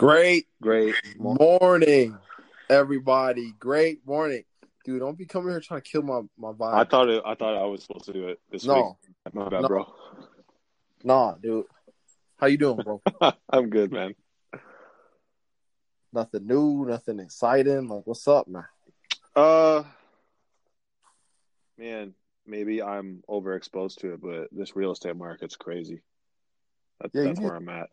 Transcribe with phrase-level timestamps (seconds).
[0.00, 0.94] Great Great.
[1.18, 2.16] morning,
[2.70, 3.52] everybody.
[3.58, 4.44] Great morning.
[4.82, 6.72] Dude, don't be coming here trying to kill my, my vibe.
[6.72, 9.34] I thought it, I thought I was supposed to do it this no, week.
[9.34, 9.68] My bad, No.
[9.68, 9.94] bro.
[11.04, 11.66] nah, dude.
[12.38, 13.02] How you doing, bro?
[13.50, 14.14] I'm good, man.
[16.14, 17.86] nothing new, nothing exciting.
[17.86, 18.64] Like, what's up, man?
[19.36, 19.82] Uh,
[21.76, 22.14] man,
[22.46, 26.00] maybe I'm overexposed to it, but this real estate market's crazy.
[27.02, 27.90] That, Yeah, that's where I'm at.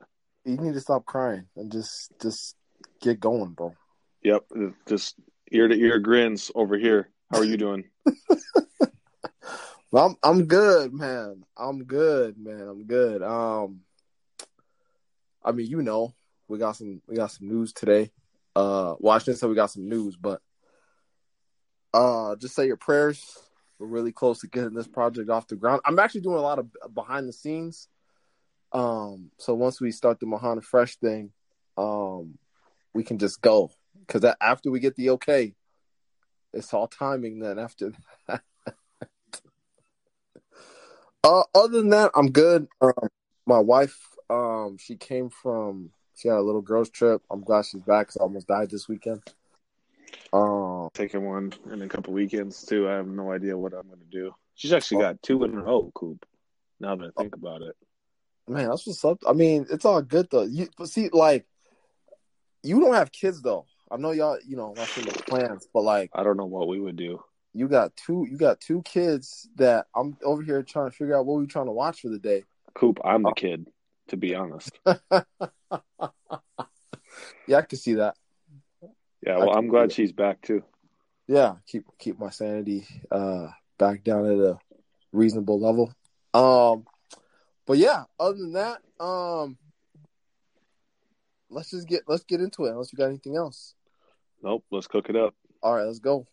[0.48, 2.55] You need to stop crying and just just
[3.02, 3.76] get going, bro.
[4.23, 4.45] Yep,
[4.88, 5.16] just
[5.52, 7.09] ear to ear grins over here.
[7.31, 7.84] How are you doing?
[9.89, 11.44] Well, I'm I'm good, man.
[11.55, 12.62] I'm good, man.
[12.62, 13.23] I'm good.
[13.23, 13.81] Um,
[15.44, 16.13] I mean, you know,
[16.48, 18.11] we got some we got some news today.
[18.55, 20.41] Uh, well, I shouldn't say we got some news, but
[21.94, 23.38] uh, just say your prayers.
[23.80, 25.81] We're really close to getting this project off the ground.
[25.86, 27.88] I'm actually doing a lot of behind the scenes.
[28.71, 31.31] Um, so once we start the Mahana Fresh thing,
[31.77, 32.38] um,
[32.94, 33.71] we can just go
[34.05, 35.53] because after we get the okay,
[36.53, 37.39] it's all timing.
[37.39, 37.92] Then after
[38.27, 38.42] that.
[41.23, 42.67] Uh, other than that, I'm good.
[42.81, 42.94] Um,
[43.45, 43.97] my wife,
[44.30, 47.22] um, she came from, she had a little girls trip.
[47.30, 48.08] I'm glad she's back.
[48.08, 49.22] 'cause I almost died this weekend.
[50.31, 52.88] Um, Taking one in a couple weekends too.
[52.88, 54.33] I have no idea what I'm going to do.
[54.55, 56.25] She's actually got two in a row, Coop.
[56.80, 57.75] Now that I think about it.
[58.48, 59.20] Man, that's what's up.
[59.28, 60.44] I mean, it's all good though.
[60.44, 61.45] You, but see, like,
[62.64, 63.66] you don't have kids though.
[63.89, 66.80] I know y'all, you know, in the plans, but like, I don't know what we
[66.80, 67.23] would do.
[67.54, 71.26] you got two, you got two kids that I'm over here trying to figure out
[71.26, 72.44] what we trying to watch for the day.
[72.73, 73.30] Coop, I'm Oh.
[73.30, 73.67] the kid,
[74.09, 74.78] to be honest.
[77.48, 78.16] yeah, I can see that.
[79.26, 80.64] Yeah, well, I'm glad she's back too.
[81.28, 83.48] yeah, keep keep my sanity uh
[83.80, 84.59] back down at a
[85.11, 85.94] reasonable level.
[86.34, 86.86] Um
[87.68, 89.58] but yeah, other than that, um
[91.50, 93.76] let's just get let's get into it unless you got anything else.
[94.42, 95.36] Nope, let's cook it up.
[95.62, 96.26] All right, let's go.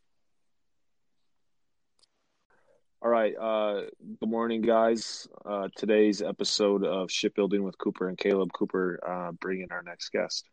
[3.02, 3.34] All right.
[3.36, 3.82] Uh,
[4.18, 5.28] good morning, guys.
[5.44, 10.48] Uh, today's episode of Shipbuilding with Cooper and Caleb Cooper uh, bringing our next guest.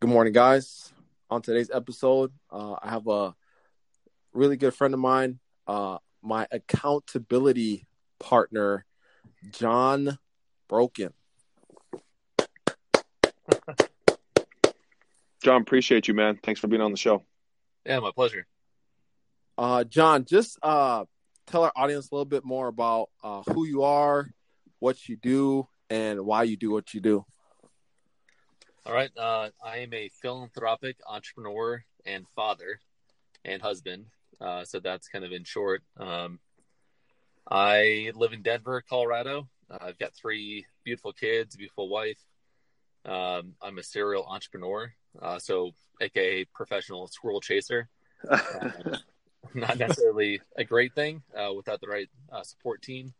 [0.00, 0.92] Good morning, guys.
[1.30, 3.34] On today's episode, uh I have a
[4.34, 7.86] really good friend of mine, uh my accountability
[8.18, 8.84] partner,
[9.50, 10.18] John
[10.68, 11.12] Broken.
[15.42, 16.38] John, appreciate you, man.
[16.42, 17.24] Thanks for being on the show.
[17.84, 18.46] Yeah, my pleasure.
[19.58, 21.04] Uh, John, just uh,
[21.46, 24.30] tell our audience a little bit more about uh, who you are,
[24.78, 27.24] what you do, and why you do what you do.
[28.86, 29.10] All right.
[29.16, 32.80] Uh, I am a philanthropic entrepreneur and father
[33.44, 34.06] and husband.
[34.40, 35.82] Uh, so that's kind of in short.
[35.98, 36.40] Um,
[37.50, 39.48] I live in Denver, Colorado.
[39.70, 42.18] Uh, I've got three beautiful kids, beautiful wife.
[43.04, 47.88] Um, I'm a serial entrepreneur, uh, so aka professional squirrel chaser.
[48.30, 48.96] Um,
[49.54, 53.12] not necessarily a great thing uh, without the right uh, support team.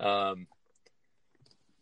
[0.00, 0.46] Um,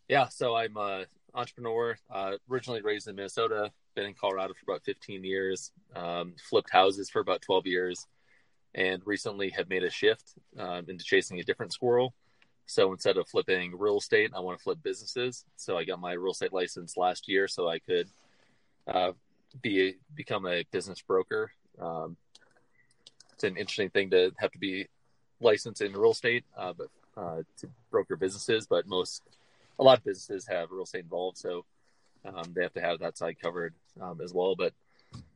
[0.09, 1.97] yeah, so I'm a entrepreneur.
[2.11, 5.73] Uh, originally raised in Minnesota, been in Colorado for about 15 years.
[5.95, 8.07] Um, flipped houses for about 12 years,
[8.75, 12.15] and recently have made a shift um, into chasing a different squirrel.
[12.67, 15.45] So instead of flipping real estate, I want to flip businesses.
[15.57, 18.09] So I got my real estate license last year, so I could
[18.87, 19.13] uh,
[19.63, 21.53] be become a business broker.
[21.81, 22.17] Um,
[23.35, 24.87] it's an interesting thing to have to be
[25.41, 28.67] licensed in real estate, uh, but uh, to broker businesses.
[28.67, 29.23] But most,
[29.79, 31.65] a lot of businesses have real estate involved, so
[32.25, 34.55] um, they have to have that side covered um, as well.
[34.57, 34.73] But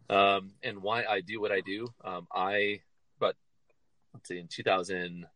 [0.09, 2.81] um, and why I do what I do, um, I
[4.19, 5.27] let's see, in 2000,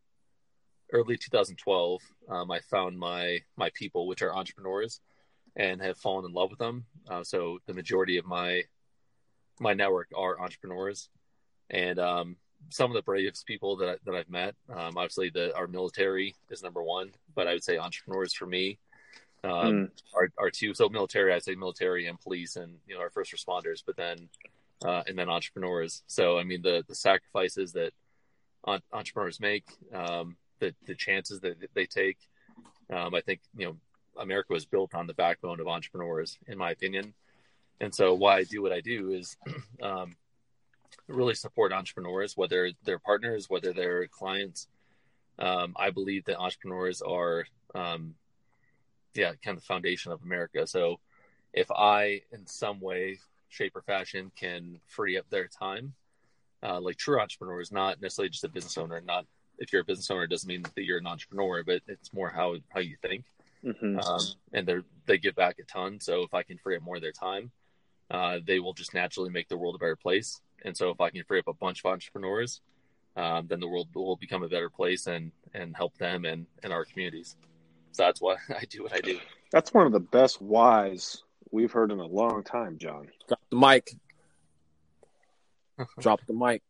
[0.91, 4.99] early 2012, um, I found my my people, which are entrepreneurs,
[5.55, 6.85] and have fallen in love with them.
[7.09, 8.63] Uh, so the majority of my
[9.59, 11.09] my network are entrepreneurs,
[11.69, 12.35] and um,
[12.69, 14.55] some of the bravest people that I, that I've met.
[14.69, 18.79] Um, obviously, the our military is number one, but I would say entrepreneurs for me
[19.45, 20.73] um, are are two.
[20.73, 24.29] So military, I'd say military and police, and you know our first responders, but then
[24.85, 26.03] uh, and then entrepreneurs.
[26.07, 27.93] So I mean the the sacrifices that
[28.91, 32.17] entrepreneurs make, um, the the chances that they take.
[32.89, 33.77] Um, I think you know
[34.17, 37.13] America was built on the backbone of entrepreneurs, in my opinion.
[37.79, 39.35] And so why I do what I do is
[39.81, 40.15] um,
[41.07, 44.67] really support entrepreneurs, whether they're partners, whether they're clients.
[45.39, 48.15] Um, I believe that entrepreneurs are, um,
[49.15, 50.67] yeah, kind of the foundation of America.
[50.67, 50.99] So
[51.53, 53.19] if I, in some way,
[53.49, 55.93] shape, or fashion, can free up their time,
[56.63, 59.01] uh, like true entrepreneurs, not necessarily just a business owner.
[59.01, 59.25] Not
[59.59, 62.29] if you're a business owner, it doesn't mean that you're an entrepreneur, but it's more
[62.29, 63.25] how how you think.
[63.63, 64.03] Mhm.
[64.03, 64.21] um,
[64.51, 64.75] and they
[65.05, 65.99] they give back a ton.
[65.99, 67.51] So if I can free up more of their time,
[68.11, 70.41] uh, they will just naturally make the world a better place.
[70.65, 72.61] And so if I can free up a bunch of entrepreneurs,
[73.15, 76.73] um, then the world will become a better place and and help them and and
[76.73, 77.35] our communities.
[77.91, 79.19] So that's why I do what I do.
[79.51, 83.07] That's one of the best whys we've heard in a long time, John.
[83.27, 83.91] Drop the mic.
[85.99, 86.61] Drop the mic.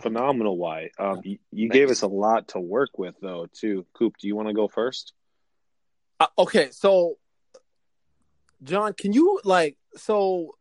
[0.00, 0.90] Phenomenal why.
[0.98, 3.86] Um, you, you gave us a lot to work with, though, too.
[3.92, 5.12] Coop, do you want to go first?
[6.18, 7.16] Uh, okay, so
[8.62, 10.54] John, can you like so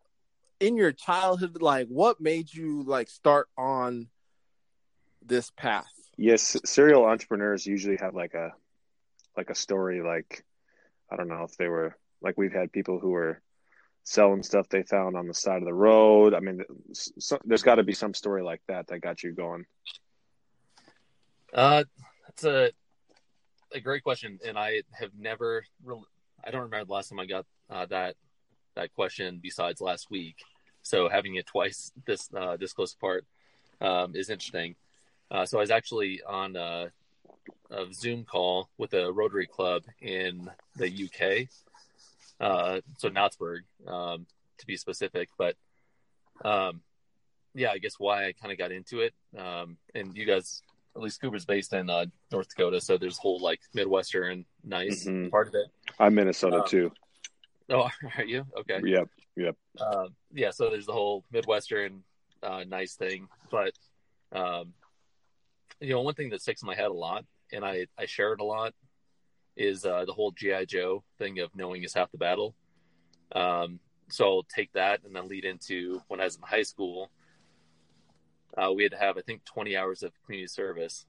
[0.60, 4.08] in your childhood, like what made you like start on
[5.26, 5.92] this path?
[6.18, 8.52] Yes, serial entrepreneurs usually have like a
[9.36, 10.02] like a story.
[10.02, 10.44] Like
[11.12, 13.42] I don't know if they were like we've had people who were
[14.04, 16.34] selling stuff they found on the side of the road.
[16.34, 16.64] I mean,
[16.94, 19.66] so, there's got to be some story like that that got you going.
[21.54, 21.84] Uh,
[22.26, 22.72] that's a
[23.74, 26.04] a great question, and I have never really.
[26.44, 28.16] I don't remember the last time I got uh, that
[28.76, 30.38] that question besides last week.
[30.82, 33.26] So having it twice this uh, this close apart
[33.82, 34.76] um, is interesting.
[35.32, 36.92] Uh, so I was actually on a,
[37.70, 41.48] a Zoom call with a Rotary Club in the UK,
[42.40, 44.26] uh, so Knotsburg um,
[44.58, 45.30] to be specific.
[45.38, 45.56] But
[46.44, 46.82] um,
[47.54, 50.62] yeah, I guess why I kind of got into it, um, and you guys
[50.96, 55.06] at least Cooper's based in uh, North Dakota, so there's a whole like Midwestern nice
[55.06, 55.30] Mhm.
[55.30, 55.68] part of it.
[56.00, 56.92] I'm Minnesota Um, too.
[57.72, 57.88] Oh,
[58.18, 58.80] are you okay?
[58.84, 59.56] Yep.
[59.80, 62.04] Uh, yeah, so there's the whole Midwestern
[62.42, 63.74] uh, nice thing, but
[64.32, 64.74] um,
[65.80, 68.34] you know, one thing that sticks in my head a lot, and I I share
[68.34, 68.74] it a lot,
[69.60, 72.56] is uh, the whole GI Joe thing of knowing is half the battle.
[73.36, 77.12] Um, so I'll take that and then lead into when I was in high school.
[78.58, 81.06] Uh, we had to have, I think, 20 hours of community service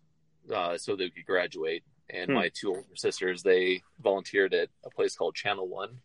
[0.55, 1.85] uh, so that we could graduate.
[2.11, 2.35] And Hmm.
[2.35, 6.01] my two older sisters, they volunteered at a place called Channel One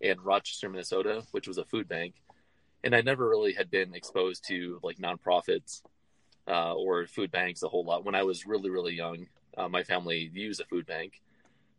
[0.00, 2.14] in Rochester, Minnesota, which was a food bank.
[2.84, 5.82] And I never really had been exposed to like nonprofits
[6.46, 8.04] uh, or food banks a whole lot.
[8.04, 11.20] When I was really, really young, uh, my family used a food bank.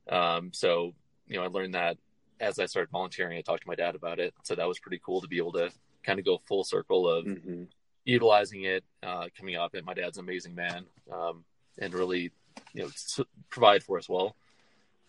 [0.07, 0.93] Um, so,
[1.27, 1.97] you know, I learned that
[2.39, 3.37] as I started volunteering.
[3.37, 4.33] I talked to my dad about it.
[4.43, 5.71] So that was pretty cool to be able to
[6.03, 7.63] kind of go full circle of hmm
[8.05, 9.75] utilizing it, uh, coming up.
[9.75, 11.43] And my dad's an amazing man um,
[11.77, 12.31] and really,
[12.73, 13.19] you know, s-
[13.49, 14.35] provide for us well.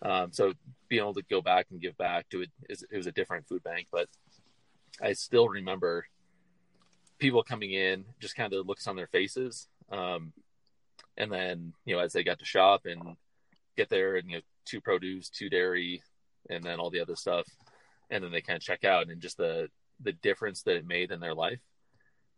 [0.03, 0.53] Um, so
[0.89, 3.47] being able to go back and give back to it is it was a different
[3.49, 4.09] food bank, but
[5.01, 6.07] I still remember
[7.19, 10.33] people coming in, just kind of looks on their faces, um,
[11.17, 13.17] and then you know as they got to shop and
[13.77, 16.03] get there, and you know two produce, two dairy,
[16.49, 17.47] and then all the other stuff,
[18.11, 19.69] and then they kind of check out, and just the
[20.03, 21.61] the difference that it made in their life.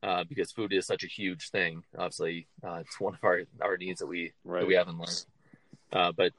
[0.03, 1.81] Uh, because food is such a huge thing.
[1.97, 4.61] Obviously, uh, it's one of our, our needs that we Right.
[4.61, 5.25] that we have in life.
[5.93, 6.33] Uh, but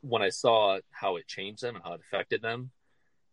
[0.00, 2.70] when I saw how it changed them and how it affected them,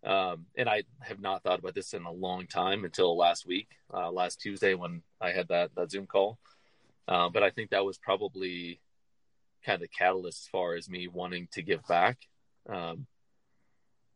[0.03, 3.69] um, and I have not thought about this in a long time until last week,
[3.93, 6.37] uh, last Tuesday when I had that that Zoom call.
[7.07, 8.81] Uh, but I think that was probably
[9.67, 12.17] kind of catalyst as far as me wanting to give back.
[12.69, 13.05] Um,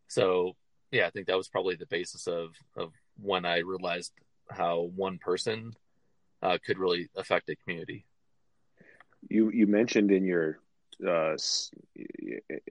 [0.07, 0.55] so
[0.91, 4.13] yeah, I think that was probably the basis of of when I realized
[4.49, 5.73] how one person
[6.41, 8.05] uh, could really affect a community.
[9.29, 10.59] You you mentioned in your
[11.05, 11.35] uh,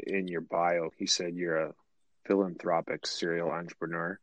[0.07, 1.75] in your bio, you said you're a
[2.27, 4.19] philanthropic serial entrepreneur.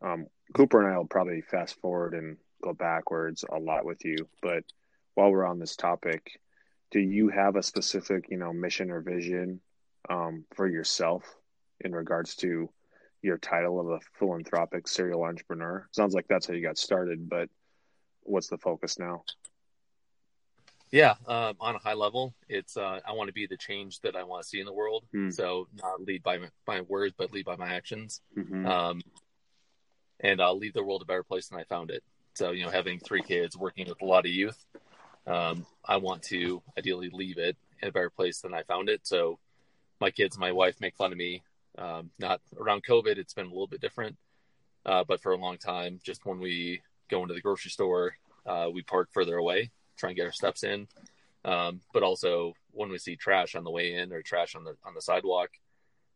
[0.00, 4.16] Um, Cooper and I will probably fast forward and go backwards a lot with you,
[4.40, 4.64] but
[5.14, 6.40] while we're on this topic,
[6.92, 9.60] do you have a specific you know mission or vision
[10.08, 11.24] um, for yourself
[11.80, 12.70] in regards to
[13.22, 15.88] your title of a philanthropic serial entrepreneur?
[15.90, 17.48] Sounds like that's how you got started, but
[18.22, 19.24] what's the focus now?
[20.90, 24.14] Yeah, um, on a high level, it's uh, I want to be the change that
[24.14, 25.04] I want to see in the world.
[25.12, 25.30] Hmm.
[25.30, 28.20] So not lead by my, my words, but lead by my actions.
[28.36, 28.66] Mhm.
[28.66, 29.00] Um,
[30.20, 32.04] and I'll leave the world a better place than I found it.
[32.34, 34.62] So you know, having three kids, working with a lot of youth,
[35.26, 39.00] um, I want to ideally leave it in a better place than I found it.
[39.04, 39.38] So
[40.00, 41.42] my kids, my wife make fun of me.
[41.78, 44.16] Um, not around COVID, it's been a little bit different,
[44.84, 48.68] uh, but for a long time, just when we go into the grocery store, uh,
[48.72, 50.86] we park further away, try and get our steps in.
[51.44, 54.76] Um, but also when we see trash on the way in or trash on the
[54.84, 55.50] on the sidewalk,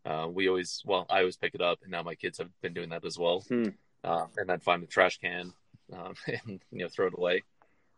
[0.04, 2.74] uh, we always well, I always pick it up, and now my kids have been
[2.74, 3.40] doing that as well.
[3.48, 3.68] Hmm.
[4.04, 5.52] Uh, and then find the trash can
[5.92, 7.42] um, and you know throw it away.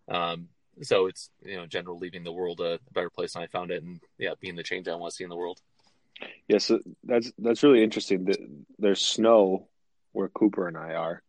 [0.08, 0.48] Um,
[0.82, 3.70] so it's you know, in general, leaving the world a better place than I found
[3.70, 5.58] it, and yeah, being the change I want to see in the world.
[6.48, 6.70] Yes,
[7.04, 8.24] that's that's really interesting.
[8.24, 9.68] The- There's snow
[10.12, 11.22] where Cooper and I are.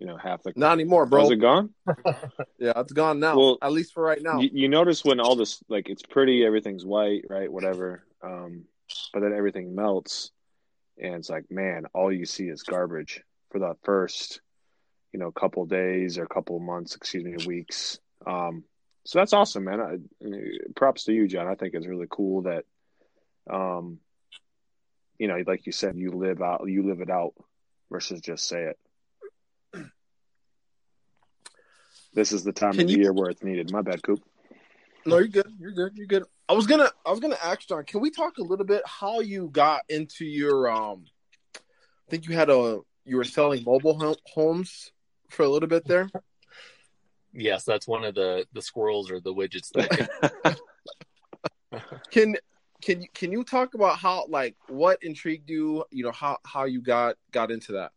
[0.00, 1.22] You know, half the Not anymore, bro.
[1.22, 1.70] Was it gone?
[2.58, 3.36] Yeah, it's gone now.
[3.38, 4.40] Well, At least for right now.
[4.40, 7.50] You, you notice when all this like it's pretty, everything's white, right?
[7.50, 8.04] Whatever.
[8.22, 8.64] Um,
[9.12, 10.30] but then everything melts.
[10.98, 14.40] and it's like, man, all you see is garbage for that first,
[15.12, 17.98] you know, couple days or couple months, excuse me, weeks.
[18.26, 18.64] Um,
[19.04, 19.80] so that's awesome, man.
[19.80, 19.98] I,
[20.74, 21.46] props to you, John.
[21.48, 22.64] I think it's really cool that,
[23.50, 23.98] um,
[25.18, 27.34] you know, like you said, you live out, you live it out
[27.90, 28.78] versus just say it.
[32.14, 33.72] This is the time Can of the you- year where it's needed.
[33.72, 34.22] My bad, Coop.
[35.06, 35.52] No, you're good.
[35.58, 35.96] You're good.
[35.96, 36.24] You're good.
[36.48, 39.20] I was gonna I was gonna ask John, can we talk a little bit how
[39.20, 41.04] you got into your um
[41.56, 44.92] I think you had a you were selling mobile homes
[45.28, 46.08] for a little bit there.
[47.34, 50.58] Yes, that's one of the the squirrels or the widgets that
[52.10, 52.36] Can
[52.80, 56.64] can you can you talk about how like what intrigued you, you know, how how
[56.64, 57.92] you got got into that?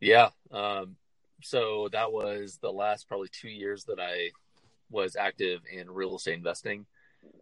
[0.00, 0.30] Yeah.
[0.50, 0.96] Um,
[1.42, 4.30] so that was the last probably two years that I
[4.90, 6.86] was active in real estate investing.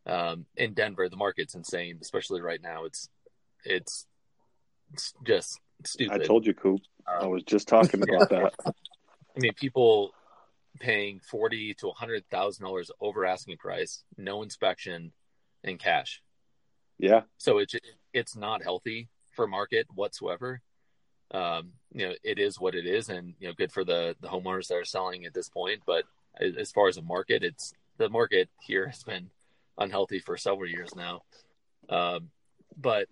[0.06, 2.84] Um, in Denver, the market's insane, especially right now.
[2.84, 3.08] It's
[3.64, 4.06] it's,
[4.92, 6.22] it's just stupid.
[6.22, 6.80] I told you, Coop.
[7.06, 8.54] I Um, was just talking about that.
[8.66, 8.72] I
[9.40, 10.12] mean, people
[10.78, 15.12] paying forty to hundred thousand dollars over asking price, no inspection,
[15.64, 16.22] and cash.
[16.98, 17.74] Yeah, So it's
[18.12, 20.60] it's not healthy for market whatsoever.
[21.30, 24.28] Um, you know, it is what it is, and you know, good for the the
[24.28, 25.82] homeowners that are selling at this point.
[25.86, 26.04] But
[26.40, 29.30] as as far as the market, it's the market here has been
[29.76, 31.22] unhealthy for several years now.
[31.88, 32.30] Um,
[32.76, 33.08] but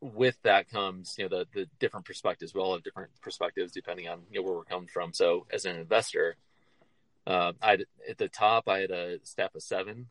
[0.00, 2.54] with that comes you know the the different perspectives.
[2.54, 5.12] We all have different perspectives depending on you know where we're coming from.
[5.12, 6.36] So as an investor,
[7.30, 10.08] uh, I at the top I had a staff of seven.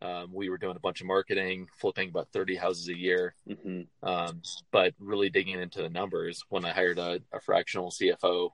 [0.00, 3.34] Um, we were doing a bunch of marketing, flipping about 30 houses a year.
[3.46, 8.50] hmm Um, but really digging into the numbers when I hired a, a fractional CFO.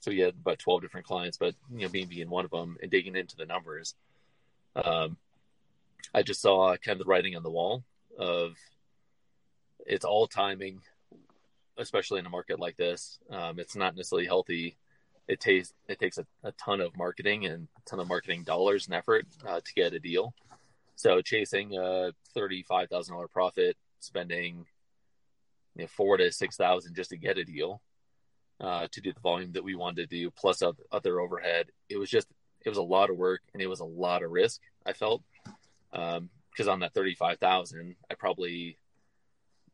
[0.00, 2.76] So we had about 12 different clients, but you know, being being one of them
[2.82, 3.94] and digging into the numbers.
[4.76, 5.16] Um,
[6.12, 7.84] I just saw kind of the writing on the wall
[8.18, 8.56] of
[9.86, 10.82] it's all timing,
[11.78, 13.18] especially in a market like this.
[13.30, 14.76] Um, it's not necessarily healthy.
[15.32, 18.86] It takes it takes a, a ton of marketing and a ton of marketing dollars
[18.86, 20.34] and effort uh, to get a deal.
[20.94, 24.66] So chasing a thirty-five thousand dollar profit, spending
[25.74, 27.80] you know, four to six thousand just to get a deal,
[28.60, 31.66] uh, to do the volume that we wanted to do, plus other, overhead.
[31.88, 32.28] It was just
[32.60, 34.60] it was a lot of work and it was a lot of risk.
[34.84, 35.22] I felt
[35.90, 38.76] because on that thirty-five thousand, I probably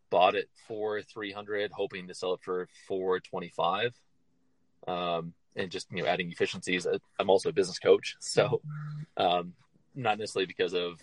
[0.08, 3.92] bought it for three hundred, hoping to sell it for four twenty-five.
[4.86, 6.86] Um, and just you know adding efficiencies.
[7.18, 8.62] I'm also a business coach, so
[9.16, 9.52] um,
[9.94, 11.00] not necessarily because of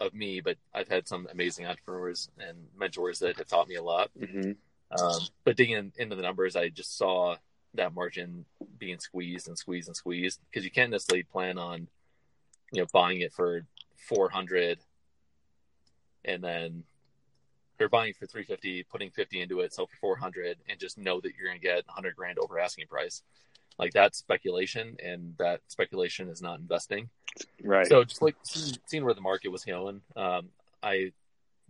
[0.00, 3.82] of me, but I've had some amazing entrepreneurs and mentors that have taught me a
[3.82, 4.10] lot.
[4.18, 4.52] hmm
[4.90, 7.36] Um, but digging in, into the numbers, I just saw
[7.74, 8.44] that margin
[8.78, 11.88] being squeezed and squeezed and squeezed because you can't necessarily plan on,
[12.72, 13.64] you know, buying it for
[13.96, 14.78] 400
[16.24, 16.84] and then
[17.78, 21.32] they're buying for 350, putting 50 into it, sell for 400 and just know that
[21.34, 23.22] you're going to get 100 grand over asking price.
[23.78, 27.08] Like that's speculation and that speculation is not investing.
[27.62, 27.86] Right.
[27.86, 30.48] So just like seeing, where the market was going, um,
[30.82, 31.12] I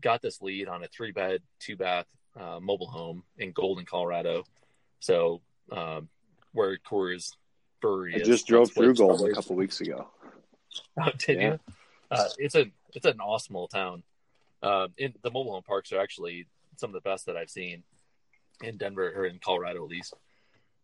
[0.01, 2.07] got this lead on a three bed, two bath
[2.39, 4.45] uh, mobile home in Golden, Colorado.
[5.01, 5.41] So
[5.71, 6.09] um,
[6.53, 7.33] where Coors
[7.81, 8.27] Brewery I is.
[8.29, 10.09] just drove through Golden a couple weeks ago.
[10.99, 11.51] Oh, did Yeah.
[11.51, 11.59] you?
[12.11, 14.03] Uh, it's a it's an awesome little town.
[14.63, 17.83] Um, in the mobile home parks are actually some of the best that I've seen
[18.63, 20.15] in Denver or in Colorado at least.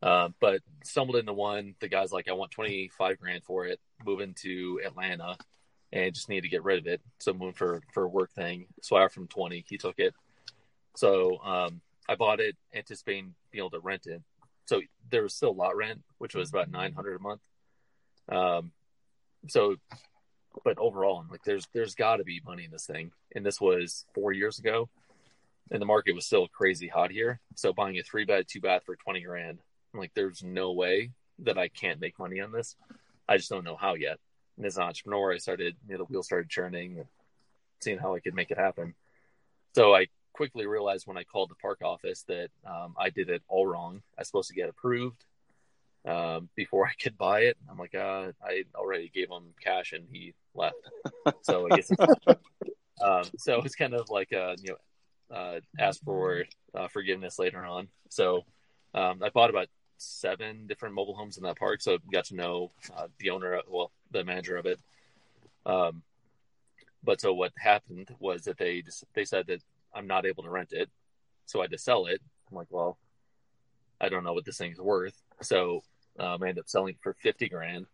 [0.02, 1.74] Uh, but stumbled into one.
[1.80, 3.80] The guy's like, I want twenty five grand for it.
[4.04, 5.36] Moving to Atlanta,
[5.92, 7.00] and just need to get rid of it.
[7.18, 8.66] So moving for for a work thing.
[8.82, 9.64] So I offered him twenty.
[9.68, 10.14] He took it.
[10.96, 14.22] So um, I bought it, anticipating being able to rent it.
[14.66, 17.42] So there was still lot rent, which was about nine hundred a month.
[18.28, 18.72] Um,
[19.48, 19.76] so
[20.64, 24.04] but overall like there's there's got to be money in this thing and this was
[24.14, 24.88] four years ago
[25.70, 28.82] and the market was still crazy hot here so buying a three bed two bath
[28.84, 29.58] for 20 grand
[29.92, 32.76] i'm like there's no way that i can't make money on this
[33.28, 34.18] i just don't know how yet
[34.56, 37.06] and as an entrepreneur i started you know the wheels started churning and
[37.80, 38.94] seeing how i could make it happen
[39.74, 43.42] so i quickly realized when i called the park office that um, i did it
[43.48, 45.24] all wrong i was supposed to get approved
[46.06, 47.56] um, before I could buy it.
[47.70, 50.76] I'm like, uh, I already gave him cash and he left.
[51.42, 51.90] So I guess,
[53.02, 57.64] um, so it's kind of like, uh, you know, uh, ask for uh, forgiveness later
[57.64, 57.88] on.
[58.08, 58.44] So
[58.94, 59.68] um, I bought about
[59.98, 61.80] seven different mobile homes in that park.
[61.80, 64.80] So got to know uh, the owner, well, the manager of it.
[65.66, 66.02] Um,
[67.04, 69.62] but so what happened was that they just, they said that
[69.94, 70.88] I'm not able to rent it.
[71.46, 72.20] So I had to sell it.
[72.50, 72.98] I'm like, well,
[74.00, 75.20] I don't know what this thing's worth.
[75.42, 75.82] So
[76.18, 77.86] um, I ended up selling it for 50 grand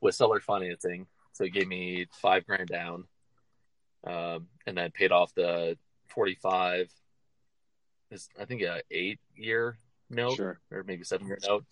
[0.00, 1.06] with seller financing.
[1.32, 3.04] So it gave me five grand down
[4.06, 5.76] um, and then paid off the
[6.08, 6.90] 45
[8.10, 9.78] is I think a eight year
[10.10, 10.60] note Sure.
[10.70, 11.64] or maybe seven year note,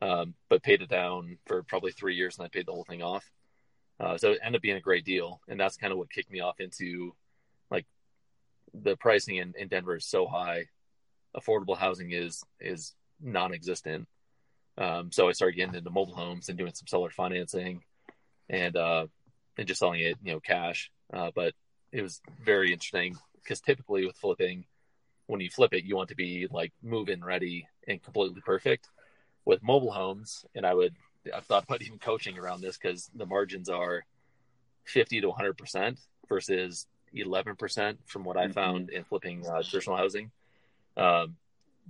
[0.00, 3.02] um, but paid it down for probably three years and I paid the whole thing
[3.02, 3.24] off.
[4.00, 6.30] Uh, so it ended up being a great deal, and that's kind of what kicked
[6.30, 7.14] me off into
[7.70, 7.86] like
[8.72, 10.66] the pricing in, in Denver is so high,
[11.36, 14.06] affordable housing is is non-existent.
[14.76, 17.82] Um, so I started getting into mobile homes and doing some seller financing,
[18.48, 19.06] and uh,
[19.56, 20.92] and just selling it, you know, cash.
[21.12, 21.54] Uh, but
[21.90, 24.64] it was very interesting because typically with flipping,
[25.28, 28.88] when you flip it, you want to be like move-in ready and completely perfect.
[29.44, 30.94] With mobile homes, and I would
[31.32, 34.04] I've thought about even coaching around this because the margins are
[34.84, 38.54] 50 to 100 percent versus 11 percent from what I Mhm.
[38.54, 40.30] found in flipping uh, traditional housing.
[40.96, 41.36] Um,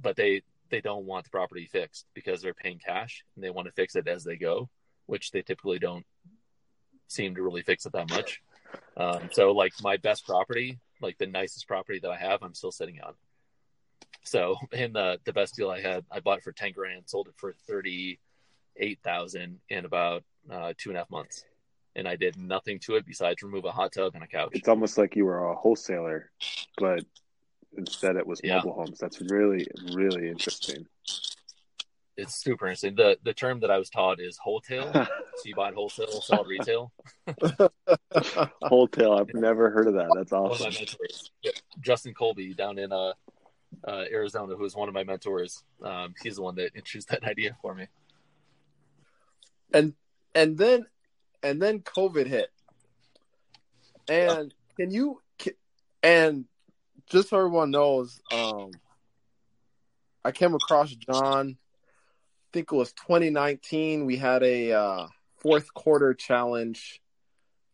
[0.00, 3.66] but they they don't want the property fixed because they're paying cash and they want
[3.66, 4.68] to fix it as they go,
[5.06, 6.04] which they typically don't
[7.06, 8.42] seem to really fix it that much.
[8.96, 12.72] Um, so like my best property, like the nicest property that I have, I'm still
[12.72, 13.14] sitting on.
[14.22, 17.28] So in the the best deal I had, I bought it for ten grand, sold
[17.28, 18.18] it for thirty
[18.76, 21.44] eight thousand in about uh, two and a half months,
[21.96, 24.50] and I did nothing to it besides remove a hot tub and a couch.
[24.52, 26.30] It's almost like you were a wholesaler,
[26.76, 27.04] but
[27.76, 28.56] instead it was Yeah.
[28.56, 28.98] mobile homes.
[28.98, 30.86] That's really, really interesting.
[32.16, 32.96] It's super interesting.
[32.96, 34.92] the The term that I was taught is wholesale.
[34.92, 35.08] so
[35.44, 36.92] you buy wholesale, sell retail.
[38.62, 39.12] Wholesale.
[39.14, 40.10] I've never heard of that.
[40.14, 40.86] That's One of my awesome.
[41.42, 43.12] yeah, Justin Colby, down in uh,
[43.86, 45.62] uh, Arizona, who is one of my mentors.
[45.82, 47.86] Um, he's the one that introduced that idea for me.
[49.72, 49.94] and
[50.34, 50.86] and then
[51.42, 52.50] and then COVID hit.
[54.08, 55.20] And can you
[56.02, 56.44] and
[57.06, 58.70] just so everyone knows, um,
[60.24, 61.56] I came across John.
[61.56, 64.04] I think it was 2019.
[64.04, 65.06] We had a uh,
[65.38, 67.00] fourth quarter challenge,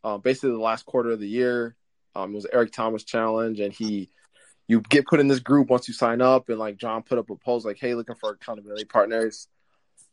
[0.03, 1.77] uh, basically the last quarter of the year.
[2.15, 4.11] Um, it was Eric Thomas challenge, and he
[4.67, 7.31] you get put in this group once you sign up, and like John put up
[7.31, 9.49] a post like, "Hey, looking for accountability partners."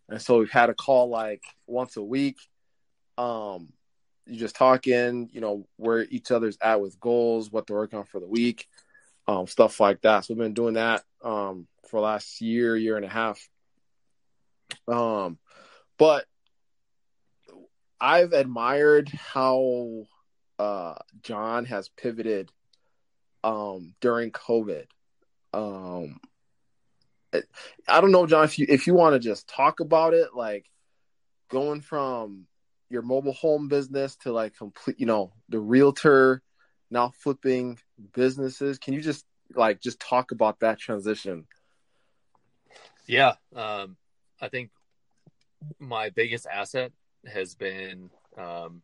[0.09, 2.37] And so we've had a call like once a week.
[3.17, 3.69] Um,
[4.25, 8.05] you just talking, you know, where each other's at with goals, what they're working on
[8.05, 8.67] for the week,
[9.27, 10.25] um, stuff like that.
[10.25, 13.47] So we've been doing that um for last year, year and a half.
[14.87, 15.37] Um,
[15.97, 16.25] but
[17.99, 20.03] I've admired how
[20.59, 22.51] uh John has pivoted
[23.43, 24.85] um during COVID.
[25.53, 26.19] Um
[27.87, 30.65] I don't know, John, if you if you want to just talk about it, like
[31.49, 32.47] going from
[32.89, 36.41] your mobile home business to like complete, you know, the realtor
[36.89, 37.79] now flipping
[38.13, 38.77] businesses.
[38.77, 39.25] Can you just
[39.55, 41.47] like just talk about that transition?
[43.07, 43.97] Yeah, um,
[44.39, 44.71] I think
[45.79, 46.91] my biggest asset
[47.25, 48.81] has been um,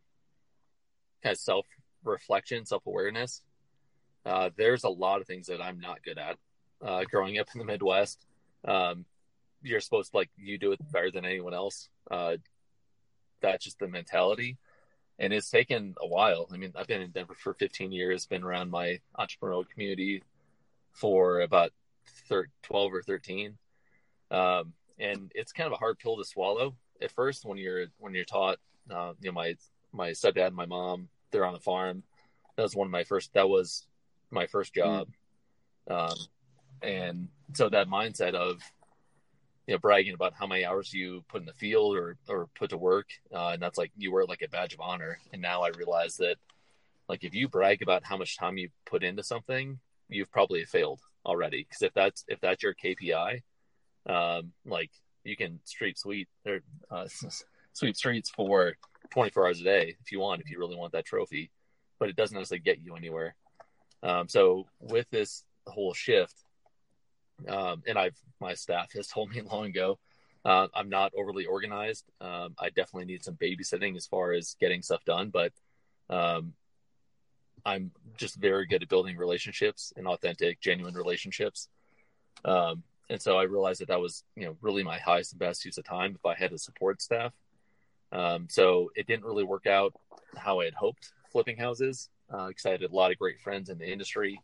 [1.22, 1.66] kind of self
[2.04, 3.42] reflection, self awareness.
[4.24, 6.36] Uh, there's a lot of things that I'm not good at.
[6.84, 8.26] Uh, growing up in the Midwest,
[8.64, 9.04] um,
[9.62, 11.88] you're supposed to like you do it better than anyone else.
[12.10, 12.36] Uh,
[13.40, 14.56] that's just the mentality,
[15.18, 16.48] and it's taken a while.
[16.52, 20.22] I mean, I've been in Denver for 15 years, been around my entrepreneurial community
[20.92, 21.72] for about
[22.28, 23.56] thir- 12 or 13
[24.30, 28.14] um, and it's kind of a hard pill to swallow at first when you're when
[28.14, 28.58] you're taught.
[28.90, 29.54] Uh, you know, my
[29.92, 32.02] my stepdad and my mom they're on the farm.
[32.56, 33.32] That was one of my first.
[33.34, 33.86] That was
[34.30, 35.08] my first job,
[35.90, 36.14] um,
[36.82, 38.60] and so that mindset of
[39.66, 42.70] you know bragging about how many hours you put in the field or or put
[42.70, 45.18] to work, uh, and that's like you wear like a badge of honor.
[45.32, 46.36] And now I realize that
[47.08, 51.00] like if you brag about how much time you put into something, you've probably failed
[51.24, 51.66] already.
[51.68, 53.42] Because if that's if that's your KPI,
[54.06, 54.90] um, like
[55.24, 56.60] you can street sweep or
[56.90, 57.06] uh,
[57.72, 58.74] sweep streets for
[59.10, 61.50] 24 hours a day if you want, if you really want that trophy,
[61.98, 63.34] but it doesn't necessarily get you anywhere.
[64.02, 66.34] Um, so with this whole shift,
[67.46, 69.98] um, and I've my staff has told me long ago,
[70.44, 72.04] uh, I'm not overly organized.
[72.20, 75.52] Um, I definitely need some babysitting as far as getting stuff done, but
[76.10, 76.54] um,
[77.64, 81.68] I'm just very good at building relationships and authentic, genuine relationships.
[82.44, 85.64] Um, and so I realized that that was, you know, really my highest and best
[85.64, 87.32] use of time if I had a support staff.
[88.12, 89.92] Um, so it didn't really work out
[90.36, 93.78] how I had hoped flipping houses because I had a lot of great friends in
[93.78, 94.40] the industry.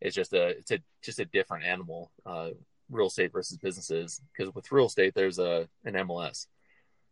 [0.00, 2.50] It's just a, it's a, just a different animal, uh,
[2.90, 4.20] real estate versus businesses.
[4.32, 6.46] Because with real estate, there's a an MLS.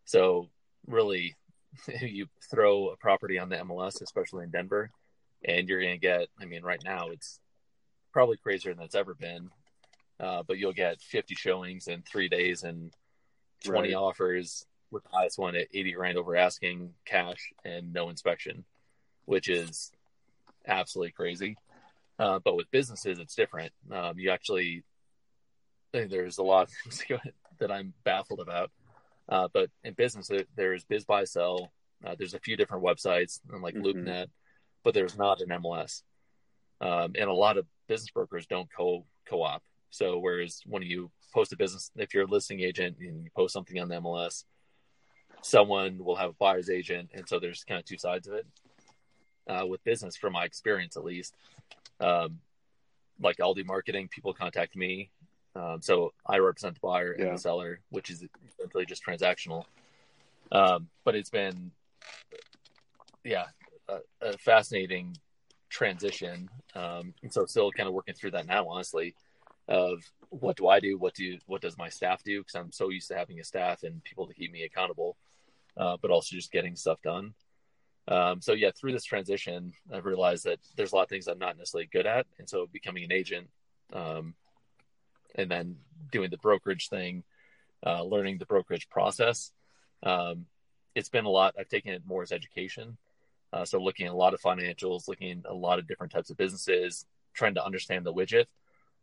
[0.05, 0.49] So
[0.87, 1.37] really,
[2.01, 4.90] you throw a property on the MLS, especially in Denver,
[5.44, 6.29] and you're going to get.
[6.40, 7.38] I mean, right now it's
[8.12, 9.51] probably crazier than it's ever been.
[10.18, 12.92] Uh, but you'll get 50 showings in three days and
[13.64, 13.94] 20 Right.
[13.94, 18.64] offers with the highest one at 80 grand over asking cash and no inspection,
[19.25, 19.92] which is
[20.66, 21.57] absolutely crazy.
[22.18, 23.73] Uh, but with businesses, it's different.
[23.90, 24.85] Um, you actually
[25.92, 27.20] there's a lot of things
[27.59, 28.70] that I'm baffled about.
[29.29, 31.68] Uh, but in business, there's BizBuySell.
[32.05, 33.85] Uh, there's a few different websites like mm-hmm.
[33.85, 34.27] LoopNet,
[34.83, 36.03] but there's not an MLS.
[36.81, 39.62] Um, and a lot of business brokers don't co co-op.
[39.90, 43.53] So whereas when you post a business, if you're a listing agent and you post
[43.53, 44.44] something on the MLS,
[45.42, 48.46] someone will have a buyer's agent, and so there's kind of two sides of it.
[49.48, 51.35] Uh, with business, from my experience at least,
[51.98, 52.38] um,
[53.20, 55.11] like Aldi marketing, people contact me.
[55.57, 57.33] Um, so I represent the buyer and yeah.
[57.33, 59.64] the seller, which is essentially just transactional.
[60.53, 61.72] Um, but it's been,
[63.24, 63.46] yeah,
[63.88, 65.16] a, a fascinating
[65.68, 66.48] transition.
[66.74, 69.14] Um, and so still kind of working through that now, honestly,
[69.68, 70.98] of what do I do?
[70.98, 72.42] What do, what does my staff do?
[72.42, 75.16] Cause I'm so used to having a staff and people to keep me accountable,
[75.76, 77.35] uh, but also just getting stuff done.
[78.09, 81.39] Um, so yeah, through this transition, I've realized that there's a lot of things I'm
[81.39, 82.27] not necessarily good at.
[82.39, 83.49] And so becoming an agent,
[83.93, 84.35] um,
[85.35, 85.77] and then
[86.11, 87.23] doing the brokerage thing,
[87.87, 89.53] uh, learning the brokerage process.
[90.03, 90.47] Um,
[90.95, 91.55] it's been a lot.
[91.59, 92.97] I've taken it more as education.
[93.53, 96.31] Uh, so looking at a lot of financials, looking at a lot of different types
[96.31, 98.47] of businesses, trying to understand the widget,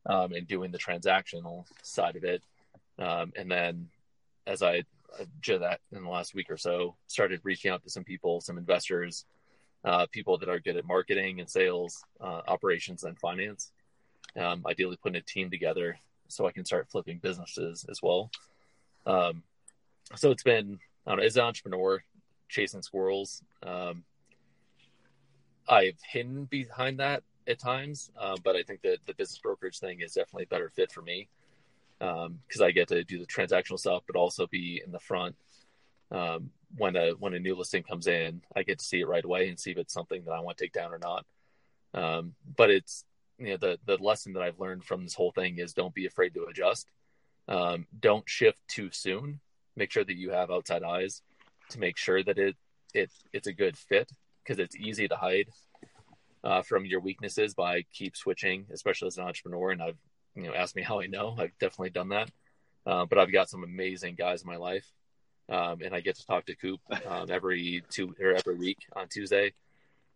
[0.05, 2.43] um, and doing the transactional side of it.
[2.99, 3.89] Um, and then
[4.45, 4.83] as I
[5.41, 8.57] did that in the last week or so, started reaching out to some people, some
[8.57, 9.25] investors,
[9.83, 13.71] uh, people that are good at marketing and sales, uh, operations and finance.
[14.35, 18.29] Um, ideally putting a team together so I can start flipping businesses as well.
[19.05, 19.43] Um,
[20.15, 22.03] so it's been, I don't know, as an entrepreneur,
[22.49, 23.41] chasing squirrels.
[23.63, 24.03] Um,
[25.67, 30.01] I've hidden behind that at times, uh, but I think that the business brokerage thing
[30.01, 31.29] is definitely a better fit for me
[31.99, 35.35] because um, I get to do the transactional stuff, but also be in the front
[36.11, 38.41] um, when a when a new listing comes in.
[38.55, 40.57] I get to see it right away and see if it's something that I want
[40.57, 41.25] to take down or not.
[41.93, 43.05] Um, but it's
[43.37, 46.05] you know the the lesson that I've learned from this whole thing is don't be
[46.05, 46.87] afraid to adjust.
[47.47, 49.39] Um, don't shift too soon.
[49.75, 51.21] Make sure that you have outside eyes
[51.69, 52.55] to make sure that it
[52.93, 54.11] it it's a good fit
[54.43, 55.49] because it's easy to hide
[56.43, 59.71] uh, from your weaknesses by keep switching, especially as an entrepreneur.
[59.71, 59.97] And I've
[60.37, 61.35] you know ask me how I know.
[61.37, 62.29] I've definitely done that,
[62.85, 64.85] uh, but I've got some amazing guys in my life,
[65.49, 69.07] um, and I get to talk to Coop um, every two or every week on
[69.07, 69.53] Tuesday.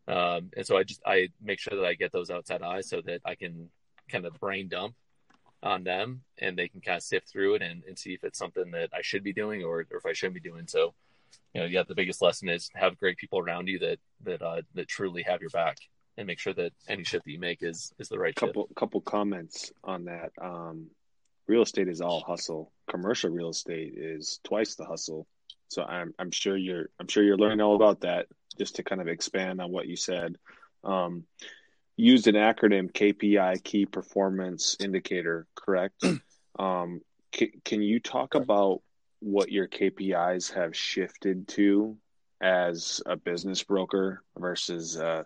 [0.07, 3.01] Um, and so I just I make sure that I get those outside eyes so
[3.01, 3.69] that I can
[4.10, 4.95] kind of brain dump
[5.63, 8.39] on them and they can kind of sift through it and, and see if it's
[8.39, 10.65] something that I should be doing or, or if I shouldn't be doing.
[10.67, 10.93] So,
[11.53, 14.62] you know, yeah, the biggest lesson is have great people around you that that uh,
[14.73, 15.77] that truly have your back
[16.17, 18.76] and make sure that any shift that you make is is the right couple shift.
[18.76, 20.32] couple comments on that.
[20.41, 20.88] Um,
[21.47, 22.71] real estate is all hustle.
[22.89, 25.28] Commercial real estate is twice the hustle.
[25.69, 28.28] So I'm I'm sure you're I'm sure you're learning all about that.
[28.58, 30.36] Just to kind of expand on what you said,
[30.84, 31.24] um,
[31.95, 36.04] used an acronym KPI Key Performance Indicator, correct?
[36.60, 37.02] um,
[37.34, 38.82] c- can you talk about
[39.19, 41.95] what your KPIs have shifted to
[42.41, 45.24] as a business broker versus uh,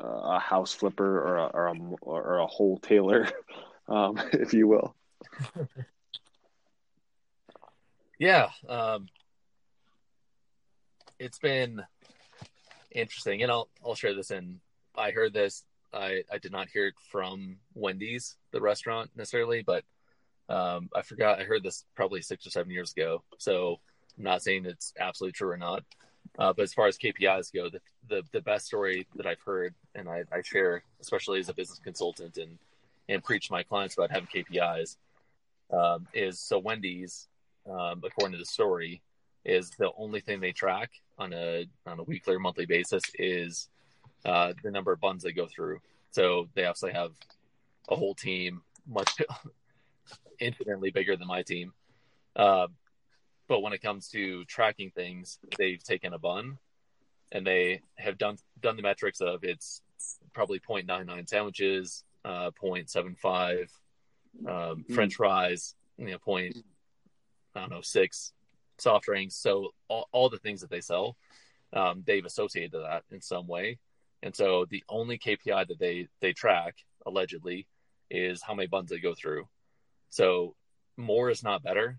[0.00, 3.28] a house flipper or a, or a, or a wholesaler,
[3.88, 4.94] um, if you will?
[8.18, 9.06] yeah, um,
[11.18, 11.82] it's been
[12.90, 14.30] interesting, and I'll I'll share this.
[14.30, 14.60] And
[14.96, 15.64] I heard this.
[15.92, 19.84] I I did not hear it from Wendy's, the restaurant necessarily, but
[20.48, 21.40] um, I forgot.
[21.40, 23.22] I heard this probably six or seven years ago.
[23.38, 23.80] So
[24.18, 25.84] I'm not saying it's absolutely true or not.
[26.38, 29.74] Uh, but as far as KPIs go, the, the, the best story that I've heard,
[29.94, 32.58] and I, I share, especially as a business consultant, and
[33.08, 34.96] and preach my clients about having KPIs,
[35.72, 37.28] um, is so Wendy's,
[37.68, 39.02] um, according to the story,
[39.44, 43.68] is the only thing they track on a on a weekly or monthly basis is
[44.24, 45.80] uh, the number of buns they go through.
[46.10, 47.12] So they obviously have
[47.88, 49.10] a whole team, much
[50.38, 51.72] infinitely bigger than my team.
[52.36, 52.68] Uh,
[53.48, 56.58] but when it comes to tracking things, they've taken a bun
[57.32, 59.82] and they have done done the metrics of it's
[60.32, 63.66] probably 0.99 sandwiches, uh, 0.75 um,
[64.46, 64.94] mm-hmm.
[64.94, 66.56] French fries, you know, point
[67.54, 68.32] I don't know six
[68.78, 69.36] soft drinks.
[69.36, 71.16] So all, all the things that they sell,
[71.72, 73.78] um, they've associated that in some way.
[74.22, 77.66] And so the only KPI that they they track allegedly
[78.10, 79.48] is how many buns they go through.
[80.10, 80.54] So
[80.96, 81.98] more is not better,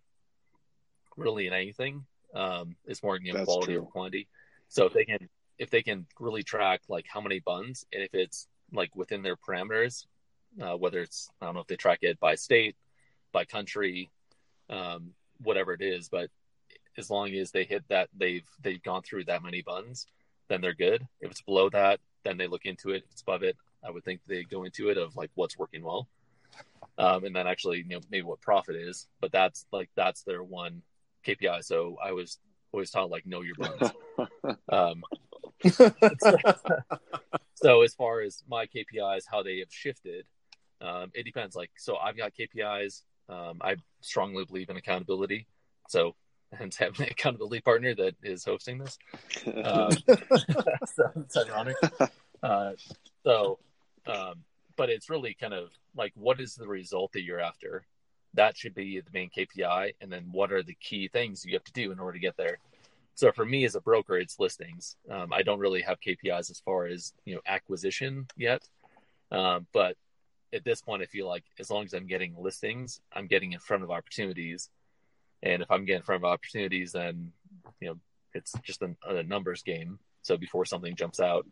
[1.17, 2.05] really in anything.
[2.33, 4.27] Um, it's more you know, quality over quantity.
[4.73, 8.09] So if they can if they can really track like how many buns and if
[8.15, 10.07] it's like within their parameters,
[10.59, 12.75] uh, whether it's I don't know if they track it by state,
[13.31, 14.09] by country,
[14.71, 15.11] um,
[15.43, 16.31] whatever it is, but
[16.97, 20.07] as long as they hit that they've they've gone through that many buns,
[20.49, 21.07] then they're good.
[21.21, 23.03] If it's below that, then they look into it.
[23.05, 23.55] If it's above it,
[23.85, 26.07] I would think they go into it of like what's working well.
[26.97, 29.07] um, and then actually you know maybe what profit is.
[29.21, 30.81] But that's like that's their one
[31.27, 31.63] KPI.
[31.63, 32.39] So I was
[32.73, 33.91] always taught like know your buns.
[34.69, 35.03] um,
[37.55, 40.25] so as far as my KPIs, how they have shifted,
[40.81, 41.55] um, it depends.
[41.55, 43.03] Like so, I've got KPIs.
[43.29, 45.47] Um, I strongly believe in accountability.
[45.87, 46.15] So
[46.51, 48.97] hence having an accountability partner that is hosting this.
[49.45, 49.91] Um,
[50.95, 51.77] so it's ironic.
[52.41, 52.71] Uh,
[53.23, 53.59] so,
[54.05, 54.43] um,
[54.75, 57.85] but it's really kind of like what is the result that you're after?
[58.33, 61.63] That should be the main KPI, and then what are the key things you have
[61.65, 62.57] to do in order to get there?
[63.15, 64.95] So for me as a broker, it's listings.
[65.09, 68.67] Um, I don't really have KPIs as far as you know acquisition yet,
[69.31, 69.97] um, but
[70.51, 73.59] at this point, I feel like as long as I'm getting listings, I'm getting in
[73.59, 74.69] front of opportunities,
[75.41, 77.31] and if I'm getting in front of opportunities, then
[77.79, 77.99] you know
[78.33, 79.99] it's just a, a numbers game.
[80.21, 81.45] So before something jumps out,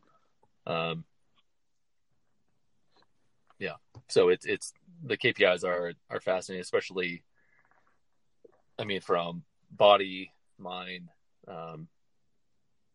[0.65, 1.03] um,
[3.62, 3.76] yeah.
[4.10, 7.24] So it's it's the KPIs are are fascinating, especially.
[8.80, 11.10] I mean, from body, mind,
[11.47, 11.88] um,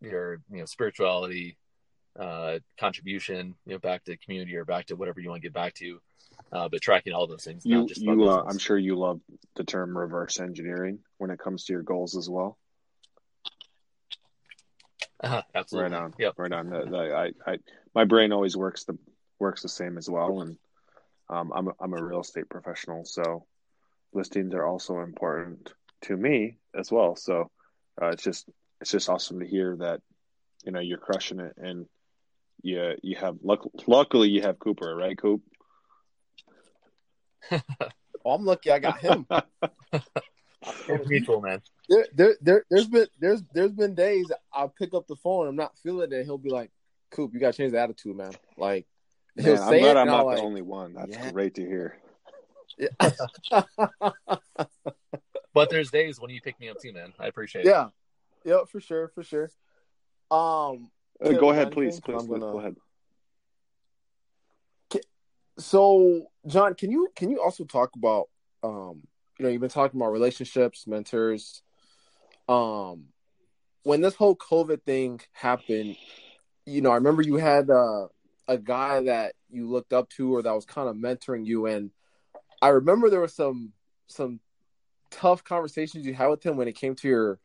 [0.01, 1.57] your you know spirituality,
[2.19, 5.55] uh, contribution, you know, back to community or back to whatever you want to get
[5.55, 6.01] back to.
[6.53, 7.65] Uh, but tracking all those things.
[7.65, 9.21] You, you, uh, I'm sure you love
[9.55, 12.59] the term reverse engineering when it comes to your goals as well.
[15.23, 15.93] Uh, absolutely.
[15.93, 16.15] Right on.
[16.19, 16.35] Yep.
[16.37, 16.71] Right on.
[16.71, 17.59] The, the, I, I,
[17.95, 18.99] my brain always works the
[19.39, 20.57] works the same as well, and
[21.29, 23.47] um, I'm a, I'm a real estate professional, so
[24.13, 25.73] listings are also important
[26.03, 27.17] to me as well.
[27.17, 27.51] So
[28.01, 28.49] uh, it's just
[28.81, 30.01] it's just awesome to hear that
[30.65, 31.87] you know you're crushing it, and
[32.63, 35.43] you you have luck, luckily you have Cooper, right, Coop?
[37.51, 39.27] well, I'm lucky I got him.
[41.07, 41.63] mutual, man.
[41.89, 45.57] There, there, there, has been there's there's been days I'll pick up the phone, I'm
[45.57, 46.25] not feeling it.
[46.25, 46.71] He'll be like,
[47.11, 48.87] "Coop, you got to change the attitude, man." Like,
[49.37, 50.95] man, I'm glad I'm not like, the only one.
[50.95, 51.31] That's yeah.
[51.31, 51.99] great to hear.
[52.79, 52.89] Yeah.
[55.55, 57.13] but there's days when you pick me up too, man.
[57.19, 57.69] I appreciate it.
[57.69, 57.89] Yeah,
[58.45, 59.51] yeah, for sure, for sure.
[60.31, 60.91] Um,
[61.25, 62.41] uh, go ahead, please, please, please, gonna...
[62.41, 62.77] go ahead.
[65.59, 68.29] So, John, can you can you also talk about
[68.63, 69.03] um,
[69.39, 71.63] you know, you've been talking about relationships, mentors.
[72.49, 73.07] Um,
[73.83, 75.97] when this whole COVID thing happened,
[76.65, 78.07] you know, I remember you had uh,
[78.49, 81.91] a guy that you looked up to or that was kind of mentoring you, and
[82.63, 83.73] I remember there was some
[84.09, 84.41] some
[85.11, 87.39] tough conversations you had with him when it came to your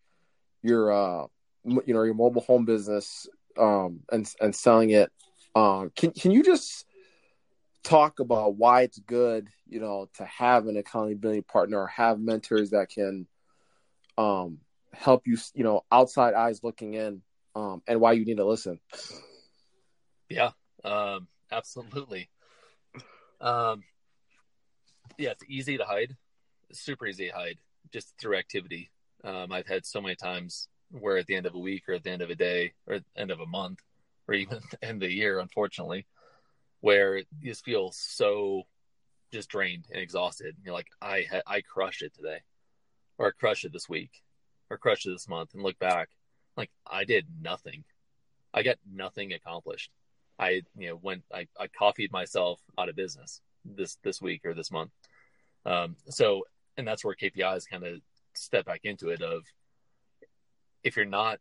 [0.61, 1.27] your uh
[1.63, 5.11] you know your mobile home business um and and selling it.
[5.55, 6.85] Um can can you just
[7.83, 12.69] talk about why it's good you know to have an accountability partner or have mentors
[12.69, 13.27] that can
[14.17, 14.59] um
[14.93, 17.21] help you you know outside eyes looking in
[17.55, 18.79] um and why you need to listen?
[20.29, 20.51] Yeah
[20.83, 22.29] um absolutely
[23.39, 23.83] um
[25.17, 26.15] yeah it's easy to hide
[26.69, 27.57] it's super easy to hide
[27.91, 28.91] just through activity
[29.23, 32.03] um i've had so many times where at the end of a week or at
[32.03, 33.79] the end of a day or end of a month
[34.27, 36.05] or even end of the year, unfortunately,
[36.81, 38.63] where you just feel so
[39.31, 40.55] just drained and exhausted.
[40.55, 42.39] And You're like, I ha- I crushed it today,
[43.17, 44.11] or I crushed it this week,
[44.69, 46.09] or crushed it this month, and look back,
[46.57, 47.83] like I did nothing.
[48.53, 49.91] I got nothing accomplished.
[50.41, 54.53] I you know went I, I coffeed myself out of business this this week or
[54.53, 54.91] this month.
[55.65, 56.43] Um, so
[56.77, 58.01] and that's where KPIs kind of
[58.33, 59.43] step back into it of
[60.83, 61.39] if you're not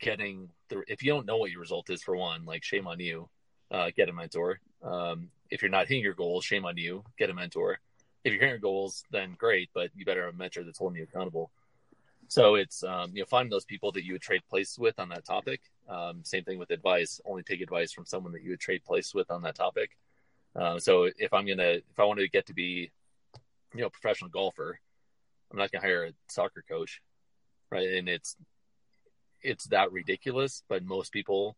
[0.00, 2.98] getting the if you don't know what your result is for one like shame on
[2.98, 3.28] you
[3.70, 4.60] uh, get a mentor.
[4.82, 7.78] Um, if you're not hitting your goals shame on you get a mentor.
[8.24, 10.96] If you're hitting your goals then great but you better have a mentor that's holding
[10.96, 11.50] you accountable
[12.28, 15.08] so it's um, you know finding those people that you would trade places with on
[15.10, 15.60] that topic.
[15.88, 17.20] Um, same thing with advice.
[17.24, 19.90] Only take advice from someone that you would trade places with on that topic.
[20.56, 22.90] Uh, so if i'm gonna if i want to get to be
[23.74, 24.78] you know professional golfer
[25.50, 27.00] i'm not gonna hire a soccer coach
[27.74, 27.94] right?
[27.94, 28.36] And it's
[29.42, 31.56] it's that ridiculous, but most people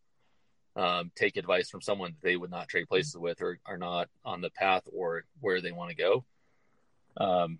[0.75, 4.09] um, take advice from someone that they would not trade places with or are not
[4.25, 6.25] on the path or where they want to go.
[7.17, 7.59] Um,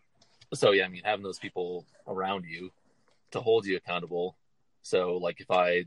[0.53, 2.71] so yeah, I mean, having those people around you
[3.31, 4.37] to hold you accountable.
[4.81, 5.85] So like if I,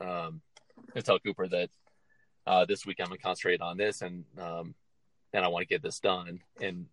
[0.00, 0.40] um,
[1.04, 1.70] tell Cooper that
[2.46, 4.74] uh, this week I'm gonna concentrate on this and um,
[5.32, 6.40] and I want to get this done.
[6.60, 6.86] And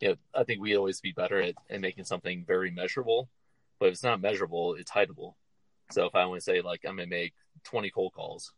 [0.00, 3.28] you know, I think we always be better at, at making something very measurable.
[3.78, 5.34] But if it's not measurable, it's hideable.
[5.90, 8.52] So if I want to say like I'm gonna make 20 cold calls,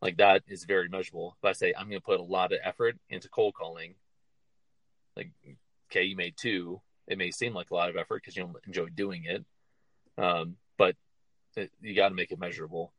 [0.00, 1.36] like that is very measurable.
[1.42, 3.94] If I say I'm gonna put a lot of effort into cold calling,
[5.16, 5.30] like
[5.90, 6.80] okay, you made two.
[7.06, 9.44] It may seem like a lot of effort because you don't enjoy doing it,
[10.18, 10.96] um, but
[11.56, 12.92] it, you got to make it measurable.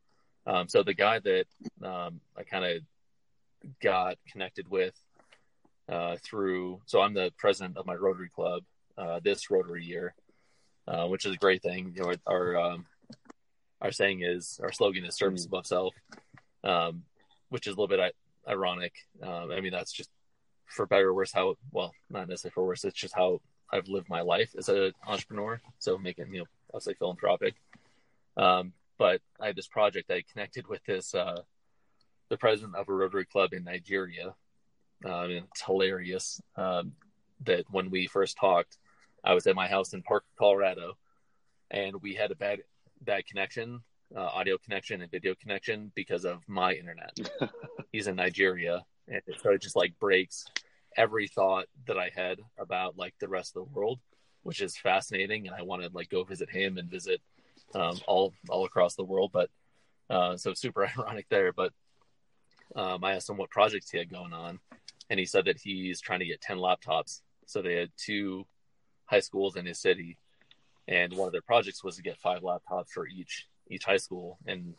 [0.46, 1.44] Um, so the guy that
[1.84, 2.82] um, I kind of
[3.82, 4.94] got connected with
[5.88, 6.80] uh, through.
[6.86, 8.62] So I'm the president of my Rotary Club
[8.96, 10.14] uh, this Rotary year,
[10.88, 11.92] uh, which is a great thing.
[11.96, 12.86] You know, our um,
[13.80, 15.94] our saying is our slogan is service above self,
[16.64, 17.02] um,
[17.48, 18.14] which is a little bit
[18.48, 18.92] ironic.
[19.22, 20.10] Um, I mean, that's just
[20.66, 22.84] for better or worse how well not necessarily for worse.
[22.84, 23.40] It's just how
[23.72, 25.60] I've lived my life as an entrepreneur.
[25.78, 27.54] So making you know I'll say philanthropic.
[28.36, 31.42] Um, but I had this project I connected with this uh,
[32.28, 34.34] the president of a Rotary Club in Nigeria.
[35.04, 36.92] Uh, and it's hilarious um,
[37.44, 38.76] that when we first talked,
[39.24, 40.96] I was at my house in Park, Colorado,
[41.70, 42.60] and we had a bad
[43.02, 43.80] bad connection,
[44.14, 47.18] uh, audio connection and video connection because of my internet.
[47.92, 50.46] He's in Nigeria, and so it just like breaks
[50.96, 54.00] every thought that I had about like the rest of the world,
[54.42, 55.46] which is fascinating.
[55.46, 57.20] And I want to like go visit him and visit
[57.74, 59.30] um, all all across the world.
[59.32, 59.50] But
[60.08, 61.52] uh, so super ironic there.
[61.52, 61.72] But
[62.74, 64.58] um, I asked him what projects he had going on,
[65.08, 67.20] and he said that he's trying to get ten laptops.
[67.46, 68.46] So they had two
[69.06, 70.18] high schools in his city,
[70.86, 74.38] and one of their projects was to get five laptops for each each high school.
[74.46, 74.74] And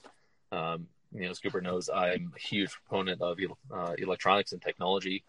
[0.51, 3.37] um, you know, Cooper knows I'm a huge proponent of
[3.73, 5.23] uh, electronics and technology.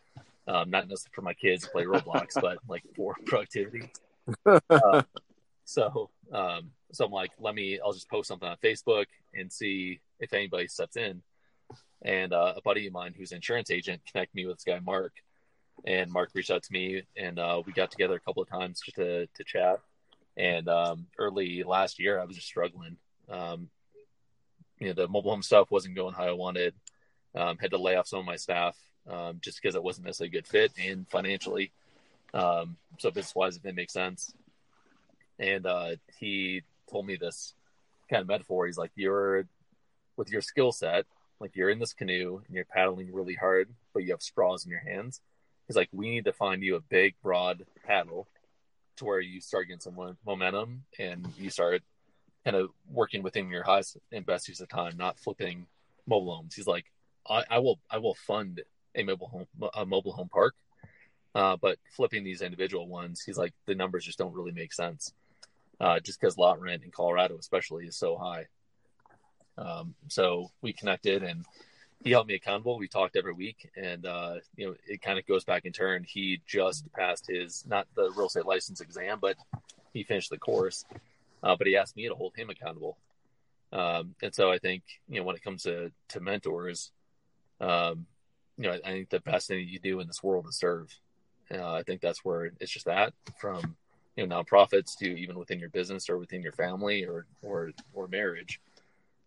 [0.48, 3.90] Um, not necessarily for my kids to play Roblox, but like for productivity.
[4.46, 5.02] Uh,
[5.64, 10.00] so, um, so I'm like, let me, I'll just post something on Facebook and see
[10.20, 11.22] if anybody steps in.
[12.02, 14.80] And uh, a buddy of mine who's an insurance agent connected me with this guy,
[14.80, 15.12] Mark.
[15.86, 18.80] And Mark reached out to me and uh, we got together a couple of times
[18.84, 19.80] just to, to chat.
[20.36, 22.96] And um, early last year, I was just struggling.
[23.28, 23.68] Um,
[24.78, 26.74] you know, the mobile home stuff wasn't going how I wanted.
[27.34, 28.76] Um, had to lay off some of my staff
[29.08, 31.72] um, just because it wasn't necessarily a good fit and financially.
[32.34, 34.34] Um, so business wise, if it didn't sense.
[35.38, 37.54] And uh, he told me this
[38.08, 38.66] kind of metaphor.
[38.66, 39.46] He's like, "You're
[40.16, 41.06] with your skill set,
[41.40, 44.70] like you're in this canoe and you're paddling really hard, but you have straws in
[44.70, 45.20] your hands."
[45.66, 48.28] He's like, "We need to find you a big, broad paddle
[48.96, 51.82] to where you start getting some momentum and you start
[52.44, 55.66] kind of working within your highest and best use of time, not flipping
[56.06, 56.86] mobile homes." He's like,
[57.28, 58.62] I, I will, I will fund
[58.94, 60.54] a mobile home, a mobile home park,
[61.34, 65.12] uh, but flipping these individual ones, he's like, the numbers just don't really make sense
[65.80, 68.46] uh, just because lot rent in Colorado, especially, is so high.
[69.58, 71.44] Um, so we connected and
[72.02, 72.78] he held me accountable.
[72.78, 76.04] We talked every week, and uh, you know, it kind of goes back in turn.
[76.04, 79.36] He just passed his not the real estate license exam, but
[79.92, 80.84] he finished the course.
[81.42, 82.96] Uh, but he asked me to hold him accountable.
[83.72, 86.90] Um, and so I think you know when it comes to to mentors,
[87.60, 88.06] um,
[88.56, 90.94] you know, I, I think the best thing you do in this world is serve.
[91.50, 93.76] Uh, I think that's where it's just that from
[94.16, 98.08] you know nonprofits to even within your business or within your family or or or
[98.08, 98.60] marriage.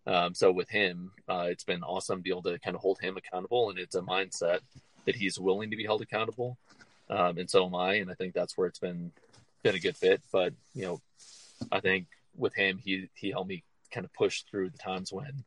[0.06, 3.00] Um, so with him, uh, it's been awesome to be able to kind of hold
[3.00, 4.60] him accountable, and it's a mindset
[5.04, 6.56] that he's willing to be held accountable,
[7.10, 7.94] um, and so am I.
[7.94, 9.10] And I think that's where it's been
[9.62, 10.22] been a good fit.
[10.32, 11.00] But you know,
[11.72, 15.44] I think with him, he he helped me kind of push through the times when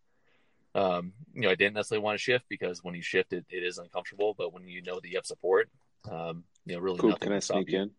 [0.76, 3.64] um, you know I didn't necessarily want to shift because when you shift, it, it
[3.64, 4.36] is uncomfortable.
[4.38, 5.70] But when you know that you have support,
[6.10, 7.10] um, you know, really cool.
[7.10, 7.92] nothing can I sneak in?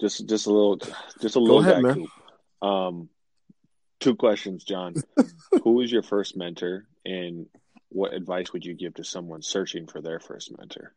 [0.00, 0.76] Just just a little
[1.20, 2.06] just a little Go ahead, man.
[2.60, 3.08] Um
[4.00, 4.94] two questions, John.
[5.62, 7.46] Who was your first mentor and
[7.88, 10.94] what advice would you give to someone searching for their first mentor?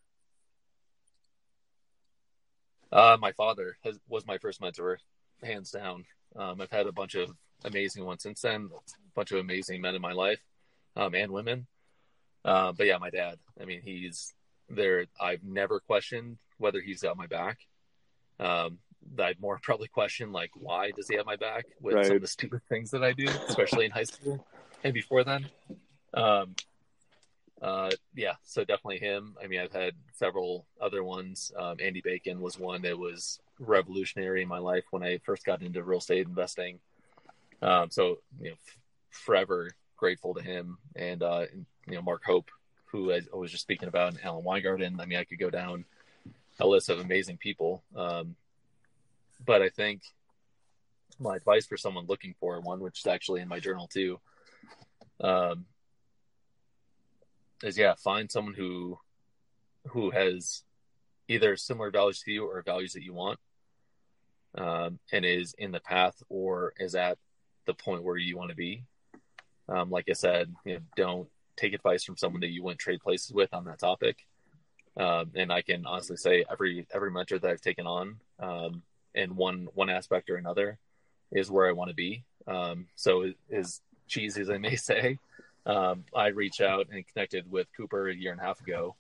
[2.92, 4.98] Uh, my father has, was my first mentor,
[5.44, 6.06] hands down.
[6.36, 7.30] Um, I've had a bunch of
[7.66, 10.40] amazing ones since then, a bunch of amazing men in my life
[10.96, 11.68] um, and women.
[12.44, 13.38] Uh, but yeah, my dad.
[13.62, 14.34] I mean, he's
[14.70, 15.06] there.
[15.20, 17.60] I've never questioned whether he's got my back.
[18.40, 18.80] Um,
[19.20, 22.06] I'd more probably question like why does he have my back with Right.
[22.06, 24.46] some of the stupid things that I do, especially in high school
[24.84, 25.50] and before then.
[26.14, 26.56] Um,
[27.62, 29.36] uh, yeah, so definitely him.
[29.44, 31.52] I mean, I've had several other ones.
[31.58, 35.64] Um, Andy Bacon was one that was revolutionary in my life when I first got
[35.64, 36.80] into real estate investing.
[37.64, 38.78] Um, so you know, f-
[39.10, 41.46] forever grateful to him, and uh,
[41.88, 42.52] you know, Mark Hope,
[42.92, 45.00] who I was just speaking about, and Alan Weingarten.
[45.00, 45.86] I mean, I could go down
[46.60, 47.84] a list of amazing people.
[47.96, 48.36] Um,
[49.46, 50.02] but I think
[51.20, 54.20] my advice for someone looking for one, which is actually in my journal too,
[55.22, 55.66] um,
[57.64, 59.00] is yeah, find someone who
[59.88, 60.64] who has
[61.28, 63.40] either similar values to you or values that you want,
[64.56, 67.18] um, and is in the path or is at
[67.66, 68.84] the point where you want to be.
[69.70, 73.02] Um, like I said, you know, don't take advice from someone that you wouldn't trade
[73.02, 74.26] places with on that topic.
[74.96, 78.82] Um, and I can honestly say every every mentor that I've taken on, um,
[79.14, 80.78] in one one aspect or another,
[81.32, 82.24] is where I want to be.
[82.48, 85.20] Um, so as cheesy as I may say,
[85.66, 88.96] um, I reached out and connected with Cooper a year and a half ago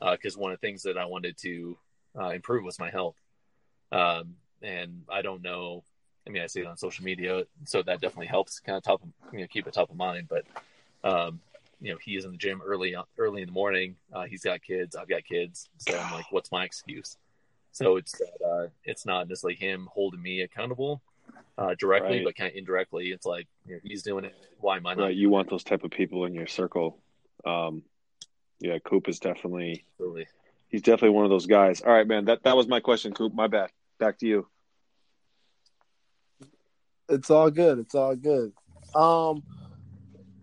[0.00, 1.76] because uh, one of the things that I wanted to
[2.18, 3.16] uh, improve was my health.
[3.90, 5.82] Um, and I don't know.
[6.26, 9.02] I mean, I see it on social media, so that definitely helps kind of top,
[9.32, 10.28] you know, keep it top of mind.
[10.28, 10.44] But
[11.02, 11.40] um,
[11.82, 13.96] you know, he is in the gym early, early in the morning.
[14.12, 14.94] Uh, he's got kids.
[14.94, 15.68] I've got kids.
[15.78, 17.16] So I'm like, what's my excuse?
[17.72, 21.02] So it's uh, it's not necessarily him holding me accountable
[21.58, 22.24] uh, directly, right.
[22.24, 23.08] but kind of indirectly.
[23.08, 24.34] It's like you know, he's doing it.
[24.60, 25.04] Why am I not?
[25.04, 25.16] Right.
[25.16, 26.98] You want those type of people in your circle.
[27.44, 27.82] Um,
[28.60, 29.84] yeah, Coop is definitely.
[29.94, 30.28] Absolutely.
[30.68, 31.80] He's definitely one of those guys.
[31.80, 32.26] All right, man.
[32.26, 33.34] That that was my question, Coop.
[33.34, 33.70] My bad.
[33.98, 34.46] Back to you.
[37.08, 37.80] It's all good.
[37.80, 38.52] It's all good.
[38.94, 39.42] Um,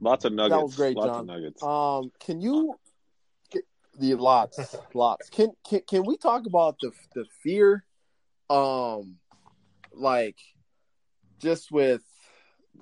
[0.01, 0.57] lots of nuggets.
[0.57, 1.19] That was great, lots John.
[1.21, 1.63] Of nuggets.
[1.63, 2.75] Um, can you
[3.99, 5.29] the lots, lots.
[5.29, 7.83] Can can can we talk about the the fear,
[8.49, 9.17] um,
[9.93, 10.37] like
[11.39, 12.01] just with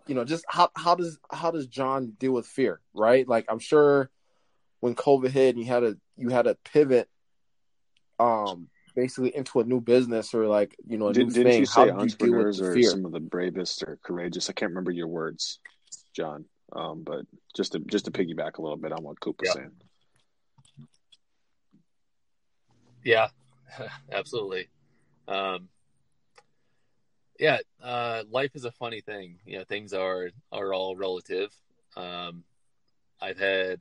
[0.05, 3.28] you know just how how does how does John deal with fear, right?
[3.28, 4.09] Like I'm sure
[4.80, 7.09] when COVID hit and you had a you had a pivot,
[8.20, 11.59] um, basically into a new business or like you know a Did, new didn't thing.
[11.61, 12.89] you say how did you entrepreneurs with are fear?
[12.91, 14.49] some of the bravest or courageous?
[14.49, 15.59] I can't remember your words,
[16.15, 16.45] John.
[16.74, 19.53] Um, but just to just to piggyback a little bit on what Coop was Yeah.
[19.53, 19.72] saying.
[23.03, 23.28] Yeah,
[24.11, 24.68] absolutely.
[25.28, 25.70] Um,
[27.39, 29.39] yeah, uh, life is a funny thing.
[29.45, 31.53] You know, things are are all relative.
[31.95, 32.43] Um,
[33.22, 33.80] I've had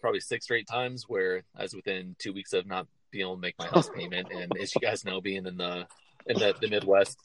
[0.00, 3.40] probably six straight times where I was within two weeks of not being able to
[3.40, 5.86] make my house payment, and as you guys know, being in the
[6.26, 7.18] in the, the Midwest,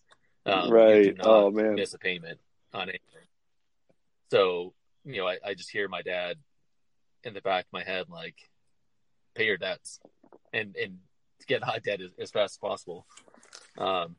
[0.46, 1.16] um, Right.
[1.22, 1.76] Oh, man.
[1.76, 2.40] miss a payment
[2.74, 3.21] on anything.
[4.32, 4.74] So
[5.04, 6.38] you know, I, I just hear my dad
[7.24, 8.36] in the back of my head like,
[9.36, 10.00] "Pay your debts."
[10.54, 10.98] and and
[11.48, 13.06] get out of debt as, as fast as possible.
[13.78, 14.16] Um,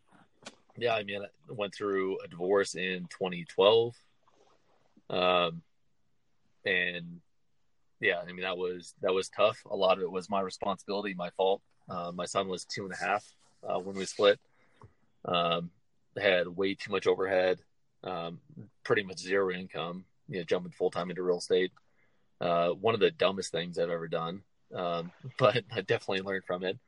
[0.77, 3.95] yeah, I mean, I went through a divorce in 2012,
[5.11, 5.63] um,
[6.65, 7.21] and
[8.01, 9.59] yeah, I mean that was that was tough.
[9.71, 11.63] A lot of it was my responsibility, my fault.
[11.89, 13.25] Uh, my son was two and a half
[13.69, 14.41] uh, when we split.
[15.25, 15.71] Um,
[16.21, 17.59] had way too much overhead,
[18.05, 18.41] um,
[18.85, 20.05] pretty much zero income.
[20.29, 21.73] You know, jumping full time into real estate.
[22.41, 24.43] Uh, one of the dumbest things I've ever done
[24.75, 26.79] um, but I definitely learned from it.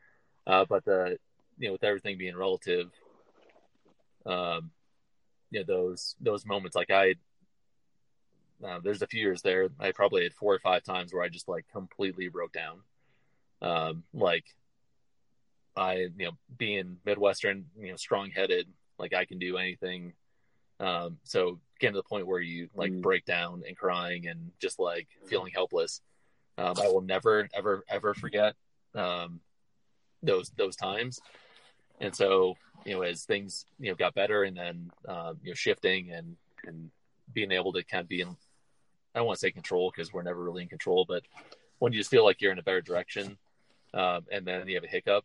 [0.47, 1.19] Uh, but the
[1.59, 2.91] you know with everything being relative,
[4.27, 4.71] um,
[5.51, 7.15] you know those those moments like I,
[8.67, 11.29] uh, there's a few years there I probably had four or five times where I
[11.29, 12.81] just like completely broke down,
[13.63, 14.45] um, like
[15.77, 20.13] I you know being Midwestern you know strong headed like I can do anything.
[20.81, 23.03] Um, so getting to the point where you like Mm.
[23.03, 26.01] break down and crying and just like feeling helpless.
[26.57, 28.55] Um, I will never, ever, ever forget
[28.95, 29.41] um,
[30.23, 31.21] those those times.
[32.01, 35.55] And so, you know, as things you know got better, and then um, you know
[35.55, 36.91] shifting and and
[37.33, 40.23] being able to kind of be in, I don't want to say control because we're
[40.23, 41.23] never really in control, but
[41.79, 43.37] when you just feel like you're in a better direction,
[43.93, 45.25] um, and then you have a hiccup,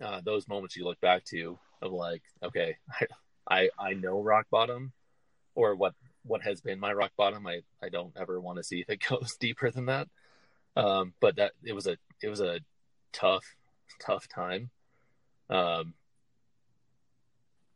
[0.00, 3.06] uh, those moments you look back to of like, okay, I,
[3.52, 4.92] I I know rock bottom,
[5.54, 5.94] or what
[6.24, 7.46] what has been my rock bottom.
[7.46, 10.08] I I don't ever want to see if it goes deeper than that.
[10.74, 12.60] Um, but that it was a it was a
[13.12, 13.44] tough
[14.00, 14.70] tough time.
[15.50, 15.94] Um,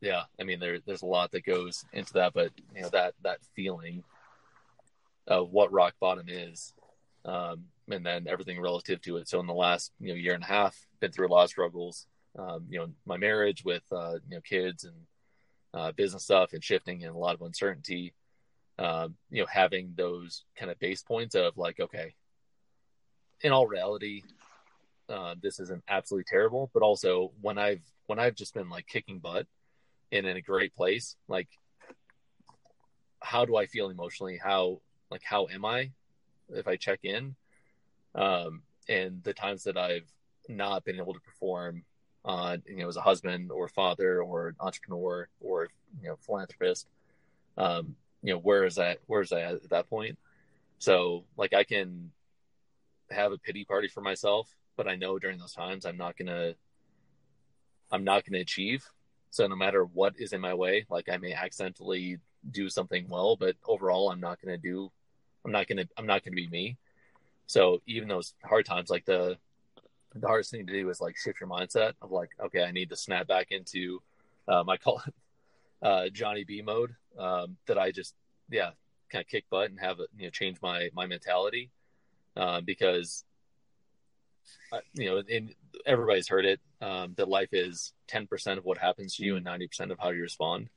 [0.00, 3.14] yeah, I mean there there's a lot that goes into that, but you know that
[3.22, 4.02] that feeling
[5.26, 6.72] of what rock bottom is,
[7.26, 9.28] um, and then everything relative to it.
[9.28, 11.50] So in the last you know year and a half, been through a lot of
[11.50, 12.06] struggles.
[12.38, 14.94] Um, you know, my marriage with uh, you know kids and
[15.76, 18.14] uh, business stuff and shifting and a lot of uncertainty.
[18.78, 22.14] Um, you know, having those kind of base points of like, okay,
[23.42, 24.22] in all reality,
[25.08, 29.18] uh, this isn't absolutely terrible, but also when I've when I've just been like kicking
[29.18, 29.46] butt
[30.12, 31.48] and in a great place, like
[33.20, 34.38] how do I feel emotionally?
[34.42, 35.90] How like how am I
[36.48, 37.34] if I check in?
[38.14, 40.10] Um, and the times that I've
[40.48, 41.84] not been able to perform
[42.26, 45.68] on you know as a husband or father or entrepreneur or
[46.02, 46.88] you know philanthropist,
[47.56, 50.18] um, you know where is that where is that at that point?
[50.78, 52.10] So like I can
[53.10, 56.54] have a pity party for myself, but I know during those times I'm not gonna
[57.90, 58.84] I'm not gonna achieve.
[59.30, 62.18] So no matter what is in my way, like I may accidentally
[62.50, 64.90] do something well, but overall I'm not gonna do
[65.44, 66.76] I'm not gonna I'm not gonna be me.
[67.46, 69.38] So even those hard times, like the
[70.20, 72.90] the hardest thing to do is like shift your mindset of like, okay, I need
[72.90, 74.00] to snap back into
[74.48, 75.14] um, I call it
[75.86, 76.94] uh, Johnny B mode.
[77.18, 78.14] Um, that I just
[78.50, 78.70] yeah
[79.10, 81.70] kind of kick butt and have you know change my my mentality
[82.36, 83.24] uh, because
[84.72, 85.22] uh, you know
[85.86, 89.90] everybody's heard it um, that life is 10% of what happens to you and 90%
[89.90, 90.68] of how you respond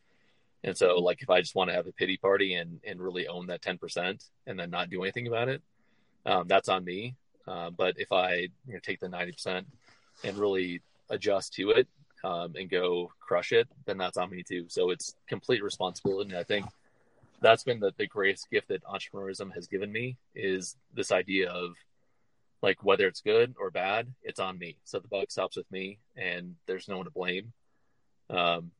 [0.64, 3.28] and so like if i just want to have a pity party and and really
[3.28, 5.62] own that 10% and then not do anything about it
[6.26, 7.16] um, that's on me
[7.50, 9.68] Uh, but if I you know, take the ninety percent
[10.24, 11.88] and really adjust to it
[12.24, 14.66] um, and go crush it, then that's on me too.
[14.68, 16.30] So it's complete responsibility.
[16.30, 16.66] And I think
[17.42, 21.72] that's been the, the greatest gift that entrepreneurism has given me is this idea of
[22.62, 24.78] like whether it's good or bad, it's on me.
[24.84, 27.54] So the buck stops with me, and there's no one to blame.
[28.30, 28.72] Um,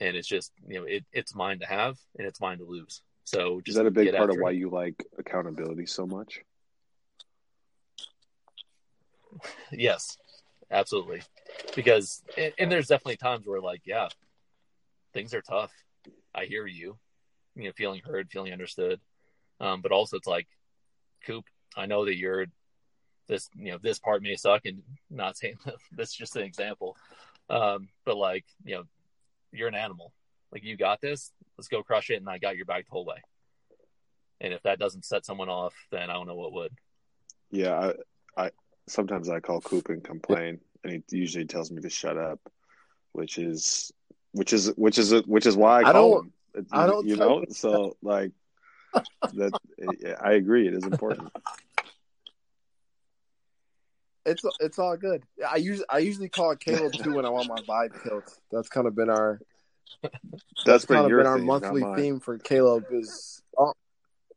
[0.00, 3.02] and it's just you know it, it's mine to have and it's mine to lose.
[3.24, 4.56] So is that a big part of why it.
[4.56, 6.40] you like accountability so much?
[9.72, 10.16] Yes,
[10.70, 11.22] absolutely.
[11.74, 14.08] Because and, there's definitely times where like yeah,
[15.12, 15.72] things are tough.
[16.34, 16.98] I hear you,
[17.54, 19.00] you know, feeling heard, feeling understood.
[19.60, 20.48] Um, but also it's like,
[21.24, 21.44] Coop,
[21.76, 22.46] I know that you're
[23.26, 26.96] this, you know, this part may suck and not saying that, that's just an example.
[27.48, 28.82] Um, but like, you know,
[29.52, 30.12] you're an animal.
[30.52, 31.32] Like you got this.
[31.56, 32.16] Let's go crush it.
[32.16, 33.22] And I got your back the whole way.
[34.40, 36.72] And if that doesn't set someone off, then I don't know what would.
[37.50, 37.92] Yeah,
[38.36, 38.50] I, I
[38.86, 42.40] sometimes I call Coop and complain, and he usually tells me to shut up,
[43.12, 43.92] which is
[44.32, 46.32] which is which is which is why I, I call him.
[46.72, 47.44] I don't, you know.
[47.50, 48.32] So like
[48.94, 49.52] that,
[50.22, 50.68] I agree.
[50.68, 51.32] It is important.
[54.26, 55.22] It's it's all good.
[55.48, 58.24] I usually I usually call it Caleb too when I want my vibe killed.
[58.50, 59.40] That's kind of been our
[60.02, 63.74] that's, that's kind of been our monthly theme for Caleb is oh,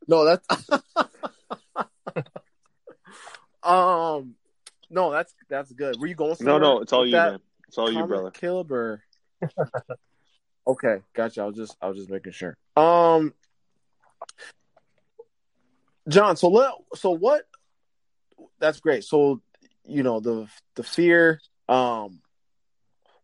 [0.08, 0.48] no that's
[3.68, 4.36] um
[4.90, 6.00] no that's that's good.
[6.00, 6.36] Were you going?
[6.40, 7.40] No, no, it's all you, man.
[7.68, 8.32] It's all you, brother.
[8.32, 9.04] Caleb or
[10.68, 11.42] okay, gotcha.
[11.42, 12.56] I was just I was just making sure.
[12.76, 13.34] Um,
[16.08, 16.38] John.
[16.38, 17.44] So let so what?
[18.60, 19.04] That's great.
[19.04, 19.42] So
[19.88, 21.40] you know the the fear
[21.70, 22.20] um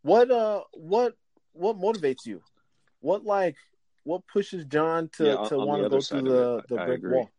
[0.01, 1.13] what uh what
[1.51, 2.41] what motivates you
[3.01, 3.55] what like
[4.03, 7.29] what pushes john to yeah, to want to go through the the brick wall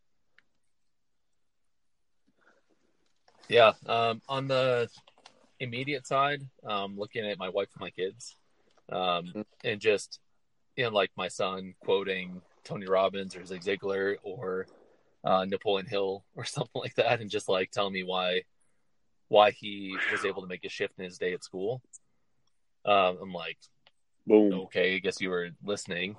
[3.48, 4.88] yeah um on the
[5.60, 8.36] immediate side um looking at my wife and my kids
[8.90, 9.40] um mm-hmm.
[9.64, 10.20] and just
[10.76, 14.66] you know like my son quoting tony robbins or zig ziglar or
[15.24, 18.42] uh, napoleon hill or something like that and just like telling me why
[19.28, 21.82] why he was able to make a shift in his day at school.
[22.84, 23.58] Um, I'm like,
[24.26, 24.52] Boom.
[24.66, 26.16] okay, I guess you were listening,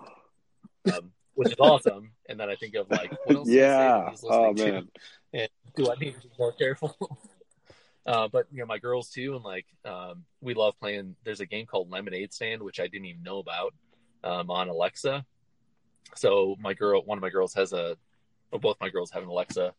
[0.93, 2.11] um, which is awesome.
[2.27, 3.49] And then I think of like, what else?
[3.49, 4.11] Yeah.
[4.23, 4.73] oh man.
[4.73, 4.87] To?
[5.75, 6.95] Do I need to be more careful?
[8.05, 11.15] uh, but you know, my girls too, and like, um, we love playing.
[11.23, 13.73] There's a game called Lemonade Stand, which I didn't even know about
[14.23, 15.25] um, on Alexa.
[16.15, 17.97] So my girl, one of my girls has a,
[18.51, 19.73] both my girls have an Alexa,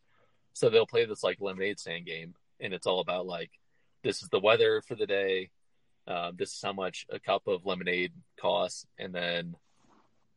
[0.53, 3.51] so they'll play this like lemonade stand game and it's all about like
[4.03, 5.49] this is the weather for the day.
[6.07, 9.55] Um, this is how much a cup of lemonade costs, and then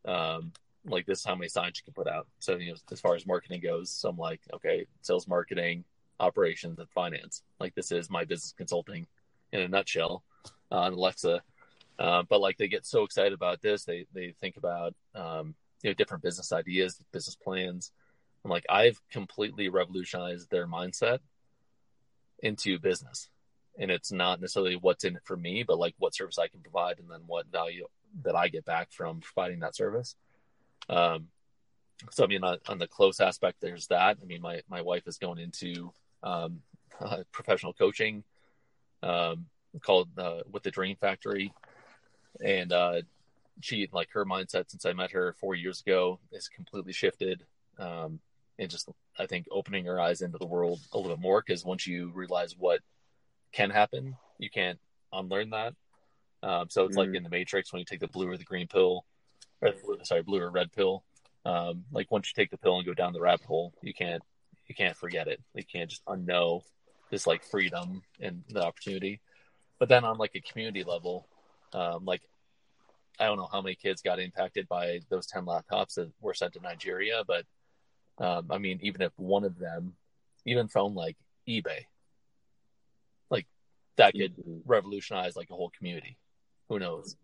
[0.05, 0.53] um,
[0.87, 2.27] like this is how many signs you can put out.
[2.39, 5.85] So you know, as far as marketing goes, so I'm like, okay, sales, marketing,
[6.19, 7.43] operations, and finance.
[7.59, 9.07] Like this is my business consulting
[9.53, 10.23] in a nutshell
[10.73, 11.43] uh, on Alexa.
[11.99, 15.91] Uh, but like they get so excited about this, they they think about um, you
[15.91, 17.93] know different business ideas, business plans.
[18.45, 21.19] I'm like, I've completely revolutionized their mindset
[22.43, 23.29] into business
[23.79, 26.61] and it's not necessarily what's in it for me but like what service i can
[26.61, 27.87] provide and then what value
[28.23, 30.17] that i get back from providing that service
[30.89, 31.29] um
[32.11, 35.07] so i mean on, on the close aspect there's that i mean my my wife
[35.07, 36.61] is going into um
[37.01, 38.23] uh, professional coaching
[39.03, 39.47] um
[39.83, 41.53] called uh, with the dream factory
[42.45, 43.01] and uh
[43.61, 47.45] she like her mindset since i met her four years ago is completely shifted
[47.79, 48.21] um
[48.61, 51.65] and just I think opening your eyes into the world a little bit more because
[51.65, 52.81] once you realize what
[53.53, 54.79] can happen, you can't
[55.13, 55.75] unlearn that.
[56.43, 57.01] Um, so it's mm.
[57.01, 59.05] like in the Matrix when you take the blue or the green pill,
[59.63, 59.73] or
[60.05, 61.05] sorry, blue or red pill.
[61.45, 64.23] Um, like once you take the pill and go down the rabbit hole, you can't
[64.67, 65.41] you can't forget it.
[65.55, 66.63] You can't just unknow
[67.11, 69.21] this like freedom and the opportunity.
[69.79, 71.27] But then on like a community level,
[71.73, 72.23] um, like
[73.19, 76.55] I don't know how many kids got impacted by those ten laptops that were sent
[76.55, 77.45] to Nigeria, but
[78.19, 79.95] um, I mean, even if one of them,
[80.45, 81.17] even from like
[81.49, 81.87] eBay,
[83.31, 83.47] like
[83.97, 84.59] that could mm-hmm.
[84.67, 86.17] revolutionize like a whole community.
[86.69, 87.17] Who knows?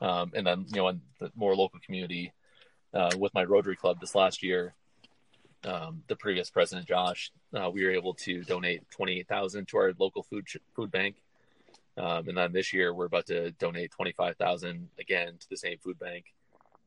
[0.00, 2.32] Um, and then you know, in the more local community,
[2.94, 4.74] uh, with my Rotary Club this last year,
[5.64, 9.76] um, the previous president Josh, uh, we were able to donate twenty eight thousand to
[9.76, 11.16] our local food food bank.
[11.98, 15.56] Um, and then this year we're about to donate twenty five thousand again to the
[15.56, 16.26] same food bank.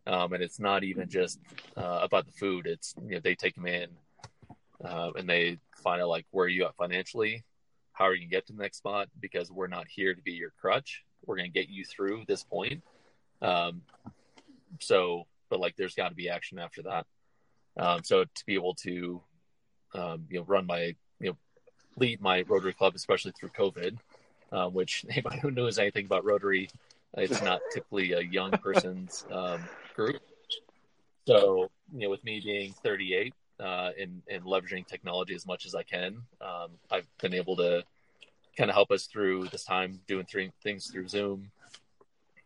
[0.06, 1.40] Um, and it's not even just
[1.78, 2.66] uh, about the food.
[2.66, 3.90] It's you know they take them in
[4.84, 7.44] uh, and they find out like where are you at financially,
[7.94, 10.34] how are you gonna get to the next spot because we're not here to be
[10.34, 11.04] your crutch.
[11.26, 12.82] We're gonna get you through this point.
[13.44, 13.82] Um,
[14.80, 17.06] so, but like there's got to be action after that.
[17.78, 19.22] Um, so to be able to
[19.94, 21.38] um, you know run my you know
[21.98, 23.98] lead my Rotary Club, especially through COVID,
[24.52, 26.70] uh, which anybody who knows anything about Rotary,
[27.16, 29.62] it's not typically a young person's um,
[29.96, 30.22] group.
[31.28, 35.74] So, you know, with me being 38 uh, and, and leveraging technology as much as
[35.74, 37.84] I can, um, I've been able to
[38.58, 41.50] kind of help us through this time doing three things through Zoom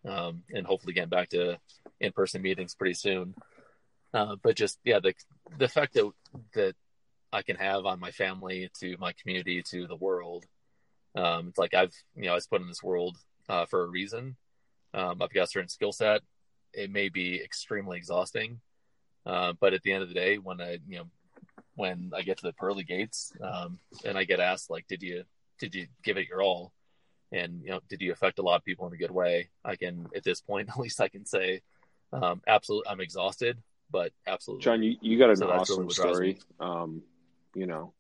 [0.08, 1.58] um, and hopefully getting back to
[2.00, 3.36] in-person meetings pretty soon.
[4.14, 5.14] Uh, but just yeah, the
[5.58, 6.12] the effect that
[6.54, 6.76] that
[7.32, 10.46] I can have on my family, to my community, to the world.
[11.16, 13.18] Um, it's like I've you know I was put in this world
[13.50, 14.38] uh, for a reason.
[14.94, 16.22] Um, I've got a certain skill set.
[16.74, 18.62] It may be extremely exhausting,
[19.26, 21.06] uh, but at the end of the day, when I you know
[21.76, 25.24] when I get to the pearly gates um, and I get asked like, did you
[25.60, 26.74] did you give it your all?
[27.32, 29.50] And you know, did you affect a lot of people in a good way?
[29.64, 31.62] I can at this point at least I can say,
[32.14, 33.58] um, absolutely, I'm exhausted,
[33.92, 34.64] but absolutely.
[34.64, 36.40] John, you, you got an so awesome really story.
[36.60, 37.04] Um,
[37.54, 37.94] you know,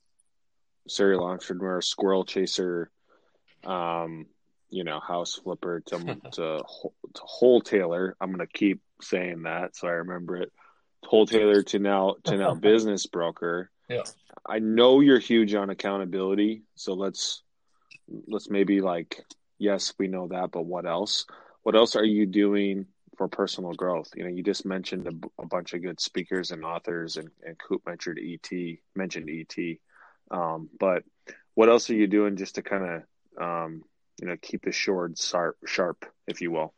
[0.87, 2.89] serial entrepreneur, squirrel chaser,
[3.65, 4.27] um,
[4.69, 5.97] you know, house flipper to
[6.31, 8.15] to, to wholesaler.
[8.21, 10.51] I'm gonna keep saying that so I remember it.
[11.03, 13.69] whole Wholesaler to now to now business broker.
[13.89, 14.03] Yeah.
[14.45, 17.43] I know you're huge on accountability, so let's
[18.27, 19.23] let's maybe like
[19.59, 21.25] yes, we know that, but what else?
[21.63, 22.85] What else are you doing
[23.17, 24.09] for personal growth.
[24.15, 27.57] You know, you just mentioned a, a bunch of good speakers and authors, and, and
[27.57, 29.77] Coop mentioned ET, mentioned ET.
[30.29, 31.03] Um, but
[31.55, 33.83] what else are you doing just to kind of, um,
[34.21, 36.73] you know, keep the sword sharp, sharp, if you will?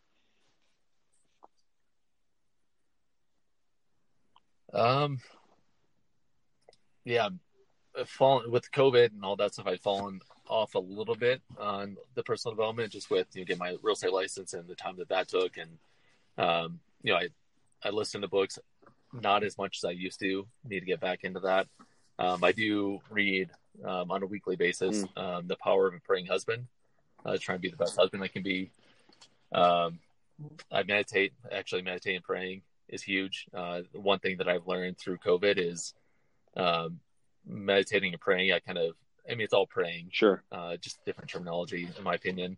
[4.73, 5.19] Um,
[7.03, 7.30] yeah,
[8.05, 9.67] fallen with COVID and all that stuff.
[9.67, 13.59] I've fallen off a little bit on the personal development, just with you know, get
[13.59, 15.77] my real estate license and the time that that took, and
[16.37, 17.29] um, you know, I
[17.83, 18.59] I listen to books
[19.13, 20.45] not as much as I used to.
[20.67, 21.67] Need to get back into that.
[22.17, 23.49] Um, I do read
[23.83, 25.17] um, on a weekly basis mm.
[25.17, 26.67] um, the power of a praying husband.
[27.25, 28.71] Uh, trying to be the best husband I can be.
[29.51, 29.99] Um,
[30.71, 31.33] I meditate.
[31.51, 33.47] Actually, meditating and praying is huge.
[33.53, 35.93] Uh, one thing that I've learned through COVID is
[36.55, 36.99] um,
[37.45, 38.53] meditating and praying.
[38.53, 38.95] I kind of,
[39.28, 40.09] I mean, it's all praying.
[40.11, 40.43] Sure.
[40.51, 42.57] Uh, just different terminology, in my opinion.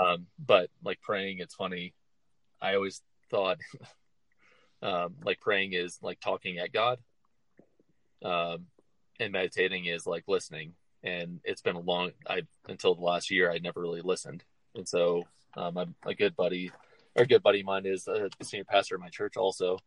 [0.00, 1.94] Um, but like praying, it's funny.
[2.60, 3.58] I always thought
[4.82, 6.98] um, like praying is like talking at God,
[8.24, 8.66] um,
[9.20, 10.74] and meditating is like listening.
[11.02, 14.42] And it's been a long I until the last year I never really listened,
[14.74, 15.24] and so
[15.56, 16.72] um, I'm a good buddy.
[17.16, 19.78] Or a good buddy of mine is a senior pastor at my church also.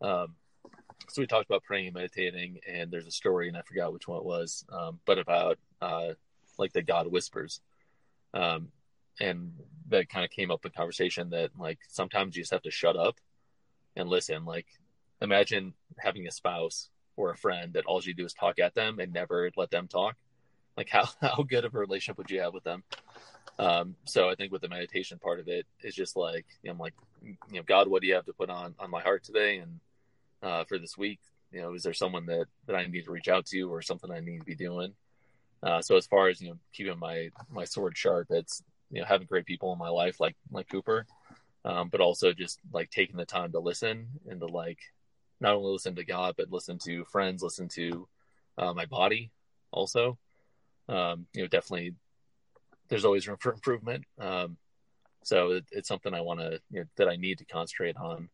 [0.00, 0.34] Um,
[1.08, 4.08] so we talked about praying and meditating, and there's a story, and I forgot which
[4.08, 6.14] one it was, um, but about uh,
[6.58, 7.60] like the God whispers.
[8.32, 8.68] Um,
[9.20, 9.52] and
[9.88, 12.96] that kind of came up in conversation that like sometimes you just have to shut
[12.96, 13.16] up
[13.96, 14.44] and listen.
[14.44, 14.66] Like
[15.20, 18.98] imagine having a spouse or a friend that all you do is talk at them
[18.98, 20.16] and never let them talk.
[20.76, 22.82] Like how how good of a relationship would you have with them?
[23.58, 26.72] Um, so I think with the meditation part of it is just like you know,
[26.72, 29.22] I'm like you know God, what do you have to put on on my heart
[29.22, 29.78] today and
[30.42, 31.20] uh, for this week?
[31.50, 34.10] You know, is there someone that that I need to reach out to or something
[34.10, 34.94] I need to be doing?
[35.62, 39.06] Uh, so as far as you know, keeping my my sword sharp, it's you know
[39.06, 41.06] having great people in my life like like Cooper,
[41.64, 44.78] um, but also just like taking the time to listen and to like
[45.40, 48.08] not only listen to God but listen to friends, listen to
[48.58, 49.30] uh, my body
[49.72, 50.18] also.
[50.88, 51.94] Um, you know, definitely
[52.88, 54.04] there's always room for improvement.
[54.18, 54.56] Um,
[55.22, 58.28] so it, it's something I want to you know, that I need to concentrate on.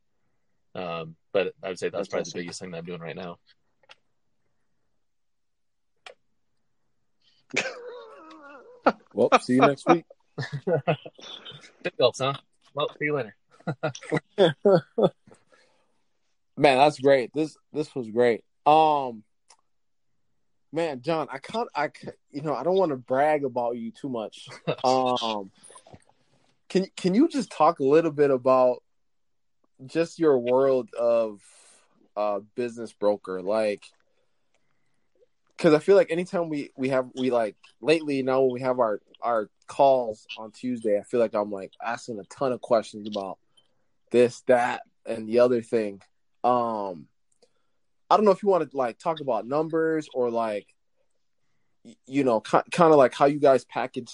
[0.74, 2.38] Um, but I would say that's, that's probably awesome.
[2.38, 3.38] the biggest thing that I'm doing right now.
[9.14, 10.04] well, see you next week.
[11.82, 12.34] Big helps, huh?
[12.74, 13.34] Well, see you later.
[16.56, 17.32] man, that's great.
[17.34, 18.44] This this was great.
[18.64, 19.22] Um,
[20.72, 21.68] man, John, I can't.
[21.74, 21.90] I
[22.30, 24.48] you know I don't want to brag about you too much.
[24.84, 25.50] Um,
[26.68, 28.82] can can you just talk a little bit about
[29.86, 31.40] just your world of
[32.16, 33.84] uh business broker like
[35.60, 38.80] because I feel like anytime we we have we like lately, now when we have
[38.80, 43.06] our our calls on Tuesday, I feel like I'm like asking a ton of questions
[43.06, 43.38] about
[44.10, 46.00] this, that, and the other thing.
[46.42, 47.08] Um,
[48.08, 50.66] I don't know if you want to like talk about numbers or like,
[52.06, 54.10] you know, kind of like how you guys package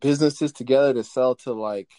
[0.00, 1.90] businesses together to sell to like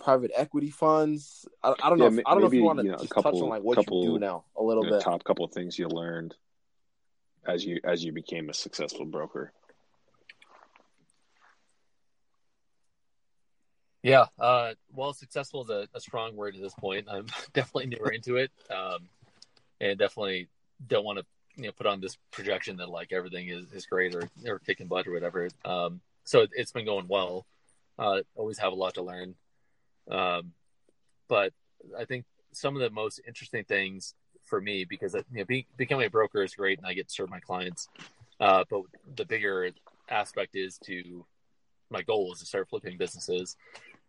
[0.00, 1.46] private equity funds.
[1.62, 2.06] I, I don't know.
[2.06, 3.48] if, I don't maybe, know if you want to you know, just couple, touch on
[3.48, 5.04] like what couple, you do now a little you know, bit.
[5.04, 6.34] Top couple of things you learned
[7.46, 9.52] as you as you became a successful broker?
[14.02, 17.06] Yeah, uh, well, successful is a, a, strong word at this point.
[17.10, 19.08] I'm definitely newer into it, um,
[19.78, 20.48] and definitely
[20.86, 21.26] don't want to
[21.56, 24.86] you know put on this projection that like everything is, is great or or kicking
[24.86, 25.48] butt or whatever.
[25.64, 27.46] Um, so it, has been going well.
[27.98, 29.34] Uh, always have a lot to learn.
[30.10, 30.52] Um,
[31.28, 31.52] but
[31.98, 36.06] I think some of the most interesting things for me because you know be, becoming
[36.06, 37.88] a broker is great and I get to serve my clients.
[38.40, 38.82] Uh, but
[39.16, 39.70] the bigger
[40.08, 41.24] aspect is to
[41.90, 43.56] my goal is to start flipping businesses.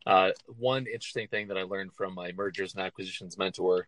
[0.05, 3.87] Uh, one interesting thing that I learned from my mergers and acquisitions mentor,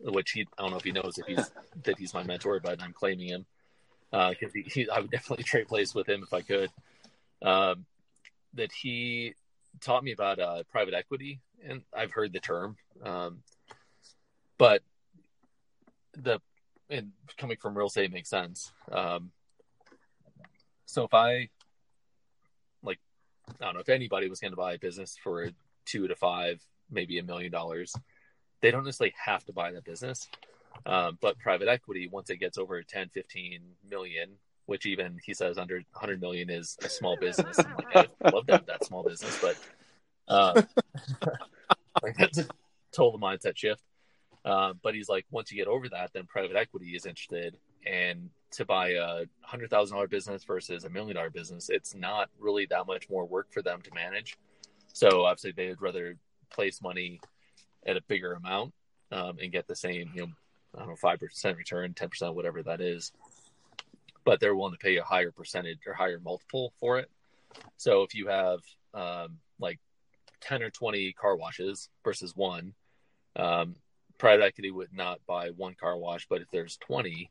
[0.00, 1.50] which he I don't know if he knows if he's
[1.84, 3.46] that he's my mentor, but I'm claiming him
[4.10, 6.70] because uh, I would definitely trade place with him if I could.
[7.42, 7.84] Um,
[8.54, 9.34] that he
[9.80, 13.42] taught me about uh, private equity, and I've heard the term, um,
[14.58, 14.82] but
[16.14, 16.40] the
[16.88, 18.72] and coming from real estate makes sense.
[18.92, 19.32] Um,
[20.86, 21.48] so if I
[22.82, 23.00] like,
[23.60, 25.50] I don't know if anybody was going to buy a business for
[25.84, 27.94] two to five, maybe a million dollars,
[28.60, 30.28] they don't necessarily have to buy that business.
[30.84, 34.30] Um, but private equity, once it gets over 10, 15 million,
[34.66, 37.58] which even he says under 100 million is a small business.
[37.58, 39.56] I'm like, I love to have that small business, but
[40.28, 40.62] uh,
[42.02, 42.46] like that's a
[42.92, 43.82] total mindset shift.
[44.44, 47.56] Uh, but he's like, once you get over that, then private equity is interested.
[47.84, 52.28] And to buy a hundred thousand dollar business versus a million dollar business, it's not
[52.38, 54.36] really that much more work for them to manage.
[54.92, 56.16] So obviously, they would rather
[56.50, 57.20] place money
[57.84, 58.72] at a bigger amount
[59.12, 60.28] um, and get the same, you know,
[60.74, 63.12] I don't know, five percent return, ten percent, whatever that is.
[64.26, 67.10] But they're willing to pay a higher percentage or higher multiple for it.
[67.78, 68.58] So if you have
[68.92, 69.80] um, like
[70.42, 72.74] ten or twenty car washes versus one,
[73.36, 73.76] um,
[74.18, 77.30] private equity would not buy one car wash, but if there's 20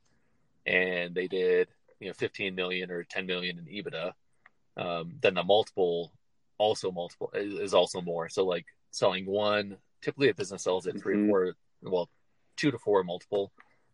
[0.66, 1.68] and they did,
[2.00, 4.12] you know, 15 million or 10 million in EBITDA,
[4.78, 6.12] um, then the multiple
[6.58, 8.30] also multiple is, also more.
[8.30, 11.30] So like selling one, typically a business sells at 3 mm-hmm.
[11.30, 12.10] four, well,
[12.56, 13.52] two to four multiple,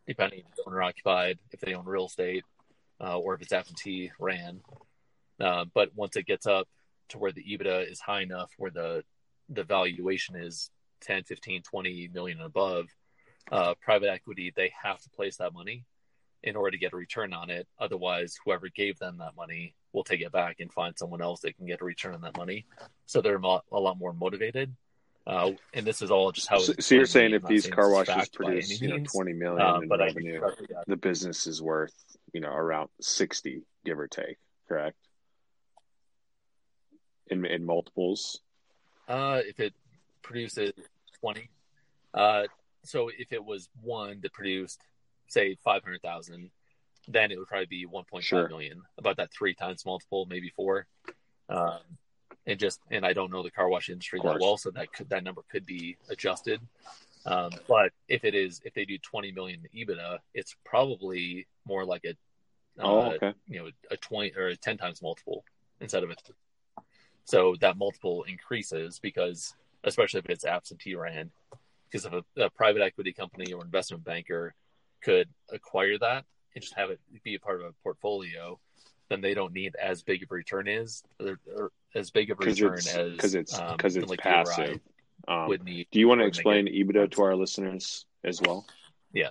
[0.07, 2.43] depending if owner occupied, if they own real estate,
[3.01, 4.61] uh, or if it's absentee ran.
[5.39, 6.67] Uh, but once it gets up
[7.09, 9.03] to where the EBITDA is high enough where the
[9.49, 10.69] the valuation is
[11.01, 12.85] 10, 15, 20 million and above,
[13.51, 15.83] uh, private equity, they have to place that money
[16.43, 17.67] in order to get a return on it.
[17.79, 21.57] Otherwise, whoever gave them that money will take it back and find someone else that
[21.57, 22.65] can get a return on that money.
[23.05, 24.73] So they're a lot more motivated.
[25.25, 26.59] Uh, and this is all just how.
[26.59, 29.89] So, so you're saying if these car washes produce, you know, 20 million uh, in
[29.89, 30.41] revenue,
[30.87, 31.93] the business is worth,
[32.33, 34.97] you know, around 60, give or take, correct?
[37.27, 38.39] In in multiples.
[39.07, 39.73] Uh, if it
[40.23, 40.71] produces
[41.19, 41.49] 20.
[42.13, 42.43] Uh,
[42.83, 44.81] so if it was one that produced,
[45.27, 46.49] say, 500,000,
[47.07, 48.49] then it would probably be 1.5 sure.
[48.49, 50.87] million, about that three times multiple, maybe four.
[51.49, 51.79] Um,
[52.47, 55.09] and just, and I don't know the car wash industry that well, so that could,
[55.09, 56.59] that number could be adjusted.
[57.25, 62.03] Um, but if it is, if they do 20 million EBITDA, it's probably more like
[62.05, 62.11] a,
[62.81, 63.33] uh, oh, okay.
[63.47, 65.43] you know, a 20 or a 10 times multiple
[65.79, 66.15] instead of a,
[67.25, 71.31] so that multiple increases because especially if it's absentee ran,
[71.89, 74.53] because if a, a, private equity company or investment banker
[75.03, 78.59] could acquire that and just have it be a part of a portfolio,
[79.11, 82.39] then they don't need as big of a return is or, or as big of
[82.39, 84.79] a return as because it's because um, it's passive.
[85.27, 85.87] Um, would need.
[85.91, 88.65] Do you want to explain EBITDA to our listeners as well?
[89.13, 89.29] Yeah.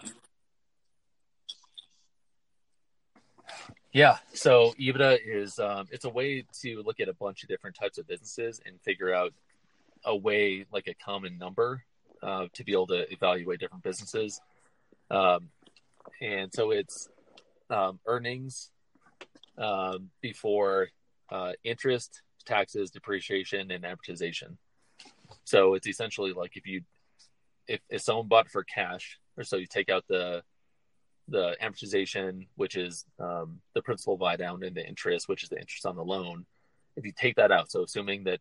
[3.92, 7.74] Yeah, so EBITDA is um, it's a way to look at a bunch of different
[7.74, 9.32] types of businesses and figure out
[10.04, 11.82] a way like a common number
[12.22, 14.40] uh, to be able to evaluate different businesses.
[15.10, 15.48] Um,
[16.20, 17.08] and so it's
[17.68, 18.70] um, earnings
[19.60, 20.88] um, before
[21.30, 24.56] uh, interest, taxes, depreciation, and amortization.
[25.44, 26.82] So it's essentially like if you
[27.68, 30.42] if, if someone bought for cash, or so you take out the
[31.28, 35.60] the amortization, which is um, the principal buy down, and the interest, which is the
[35.60, 36.46] interest on the loan.
[36.96, 38.40] If you take that out, so assuming that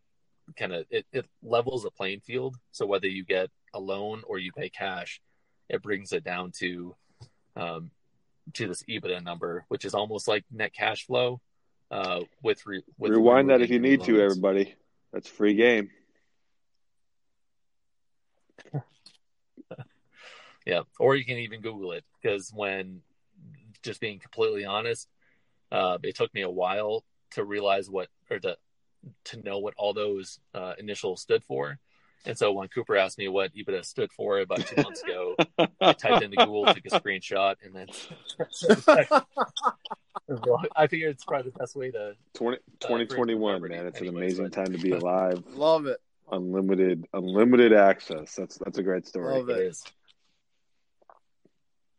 [0.56, 2.56] kind of it, it levels the playing field.
[2.72, 5.20] So whether you get a loan or you pay cash,
[5.68, 6.96] it brings it down to
[7.54, 7.90] um,
[8.54, 11.40] to this EBITDA number, which is almost like net cash flow.
[11.90, 14.06] Uh, with, re- with rewind that if you need loans.
[14.06, 14.76] to, everybody.
[15.12, 15.90] That's free game.
[20.64, 23.00] yeah, or you can even Google it because when
[23.82, 25.08] just being completely honest,
[25.72, 28.56] uh, it took me a while to realize what or to
[29.24, 31.78] to know what all those uh, initials stood for.
[32.26, 35.36] And so when Cooper asked me what EBITDA stood for about two months ago,
[35.80, 37.88] I typed into Google, took a screenshot, and then
[40.76, 43.86] I figured it's probably the best way to 20, 2021, uh, man.
[43.86, 44.52] It's anyway, an amazing but...
[44.52, 45.42] time to be alive.
[45.54, 45.98] Love it.
[46.30, 48.36] Unlimited, unlimited access.
[48.36, 49.34] That's that's a great story.
[49.34, 49.56] Love it.
[49.56, 49.82] it is.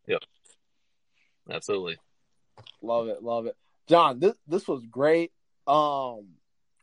[0.06, 0.22] Yep.
[1.50, 1.98] absolutely.
[2.80, 3.56] Love it, love it,
[3.88, 4.20] John.
[4.20, 5.32] This this was great.
[5.66, 6.28] Um,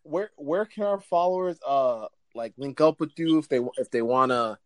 [0.03, 2.05] where where can our followers uh
[2.35, 4.57] like link up with you if they if they want to,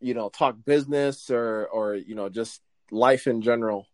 [0.00, 2.60] you know, talk business or or you know just
[2.90, 3.86] life in general?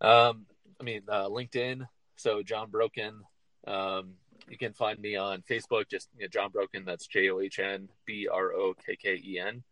[0.00, 0.46] Um,
[0.80, 1.86] I mean, uh, LinkedIn.
[2.16, 3.20] So John Brokken.
[3.66, 4.14] Um,
[4.48, 6.84] you can find me on Facebook, just you know, John Brokken.
[6.84, 9.62] That's J O H N B R O K K E N.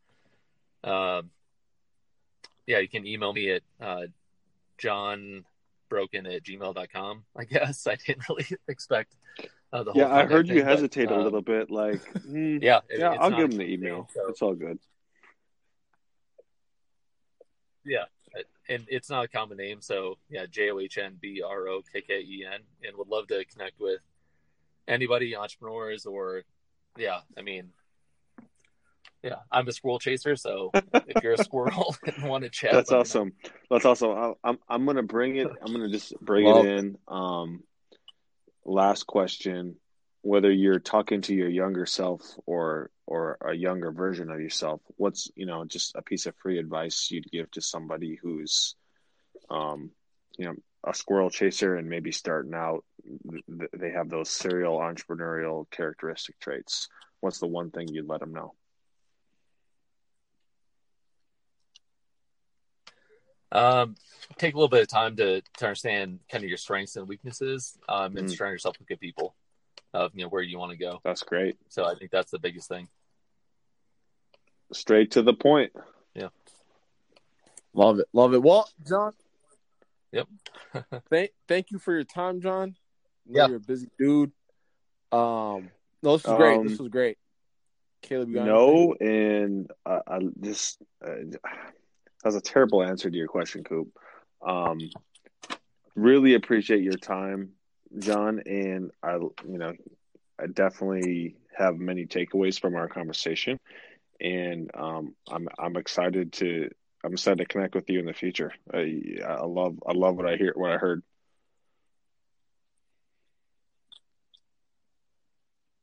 [0.85, 1.31] Um,
[2.67, 4.07] yeah, you can email me at uh,
[4.79, 5.45] John
[5.91, 7.25] Brokken at gmail.com.
[7.37, 9.17] I guess I didn't really expect
[9.73, 10.01] uh, the whole.
[10.01, 11.71] Yeah, I heard you thing, but, hesitate a um, little bit.
[11.71, 14.05] Like, hmm, Yeah, it- yeah, I'll give him the email.
[14.05, 14.79] thing, so- It's all good.
[17.85, 18.05] Yeah,
[18.69, 21.83] and it's not a common name, so yeah, J O H N B R O
[21.93, 24.01] K K E N, and would love to connect with
[24.89, 26.43] anybody, entrepreneurs, or
[26.99, 27.71] yeah, I mean,
[29.23, 30.73] yeah, I'm a squirrel chaser, so
[31.07, 33.01] if you're a squirrel and want to chat, That's let me know.
[33.03, 33.33] awesome.
[33.71, 34.11] That's awesome.
[34.11, 35.47] I'll- I'm I'm gonna bring it.
[35.63, 36.99] I'm gonna just bring Love it in.
[37.07, 37.63] Um,
[38.67, 39.77] last question:
[40.23, 45.31] Whether you're talking to your younger self or or a younger version of yourself, what's
[45.37, 48.75] you know just a piece of free advice you'd give to somebody who's,
[49.51, 49.91] um,
[50.39, 50.55] you know,
[50.85, 52.85] a squirrel chaser and maybe starting out,
[53.31, 56.89] th- th- they have those serial entrepreneurial characteristic traits.
[57.21, 58.55] What's the one thing you'd let them know?
[63.53, 63.95] Um,
[64.39, 67.79] take a little bit of time to, to understand kind of your strengths and weaknesses,
[67.89, 68.37] um, and Mhm.
[68.37, 69.35] surround yourself with good people
[69.95, 71.01] of you know where you want to go.
[71.05, 71.57] That's great.
[71.69, 72.89] So I think that's the biggest thing.
[74.73, 75.73] Straight to the point.
[76.15, 76.29] Yeah.
[77.73, 78.43] Love it, love it.
[78.43, 79.13] Well, John.
[80.13, 80.29] Yep.
[81.11, 82.77] thank thank you for your time, John.
[83.27, 83.49] Yeah.
[83.49, 84.33] you're a busy dude.
[85.13, 85.71] Um,
[86.03, 86.59] no, this was great.
[86.59, 87.19] Um, This was great.
[88.03, 91.15] Caleb, you got No, and uh, I just uh,
[92.27, 93.97] that was a terrible answer to your question, Coop.
[94.45, 94.81] Um,
[95.95, 97.51] really appreciate your time,
[98.01, 99.75] John, and I, you know,
[100.37, 103.61] I definitely have many takeaways from our conversation,
[104.21, 106.69] and um, I'm I'm excited to
[107.05, 108.53] I'm excited to connect with you in the future.
[108.75, 111.05] I, I love I love what I hear what I heard.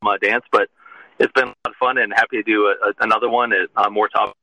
[0.02, 0.68] My dance, but
[1.18, 4.36] it's been fun and happy to do a, a, another one at uh, more top.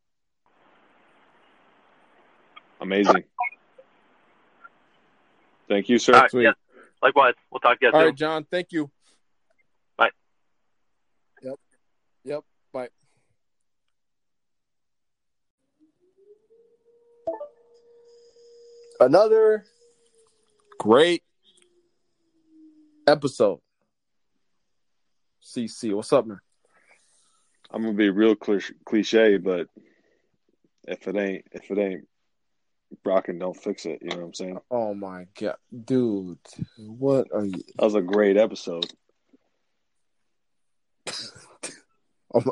[2.81, 3.23] Amazing.
[5.69, 6.15] Thank you, sir.
[6.15, 6.43] All right, Sweet.
[6.43, 6.51] yeah.
[7.01, 8.07] Likewise, we'll talk to you All soon.
[8.07, 8.45] right, John.
[8.49, 8.91] Thank you.
[9.97, 10.09] Bye.
[11.43, 11.55] Yep.
[12.25, 12.43] Yep.
[12.73, 12.89] Bye.
[18.99, 19.65] Another
[20.79, 21.23] great
[23.07, 23.59] episode.
[25.43, 26.39] CC, what's up, man?
[27.71, 29.67] I'm gonna be real cliche, cliche, but
[30.87, 32.07] if it ain't if it ain't
[33.05, 33.99] Brocken, don't fix it.
[34.01, 34.59] You know what I'm saying?
[34.69, 36.37] Oh my god, dude,
[36.77, 37.63] what are you?
[37.77, 38.85] That was a great episode.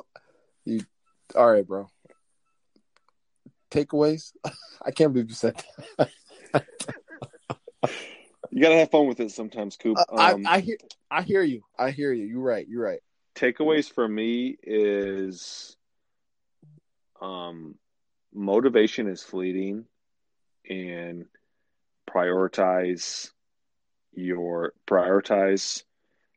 [0.65, 0.81] You
[1.35, 1.87] all right, bro?
[3.71, 4.33] Takeaways?
[4.85, 5.55] I can't believe you said
[5.97, 6.09] that.
[8.51, 9.97] You gotta have fun with it sometimes, Coop.
[10.17, 10.77] I, Um, I hear,
[11.11, 11.61] I hear you.
[11.77, 12.25] I hear you.
[12.25, 12.67] You're right.
[12.67, 12.99] You're right.
[13.35, 15.77] takeaways for me is
[17.21, 17.75] um,
[18.33, 19.85] motivation is fleeting,
[20.67, 21.25] and
[22.09, 23.29] prioritize
[24.13, 25.83] your prioritize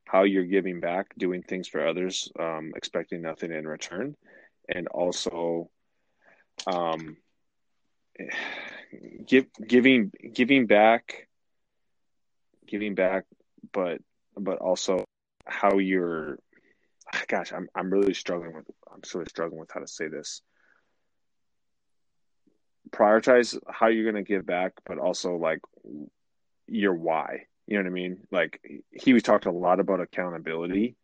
[0.05, 4.15] how you're giving back, doing things for others, um, expecting nothing in return,
[4.69, 5.71] and also
[6.67, 7.17] um,
[9.27, 11.29] give giving giving back,
[12.67, 13.25] giving back,
[13.73, 14.01] but
[14.37, 15.05] but also
[15.47, 16.39] how you're.
[17.29, 20.43] Gosh, I'm I'm really struggling with I'm really struggling with how to say this.
[22.95, 25.61] Prioritize how you're going to give back, but also like
[26.67, 27.47] your why.
[27.67, 28.19] You know what I mean?
[28.31, 30.97] Like he was talked a lot about accountability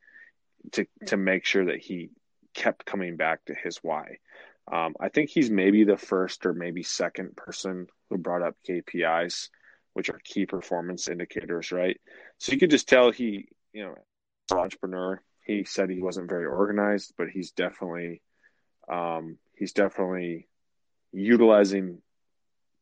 [0.72, 2.10] to to make sure that he
[2.54, 4.18] kept coming back to his why.
[4.70, 9.48] Um, I think he's maybe the first or maybe second person who brought up KPIs,
[9.94, 11.98] which are key performance indicators, right?
[12.38, 13.94] So you could just tell he, you know,
[14.50, 15.22] entrepreneur.
[15.42, 18.20] He said he wasn't very organized, but he's definitely,
[18.88, 20.48] um, he's definitely
[21.18, 22.00] utilizing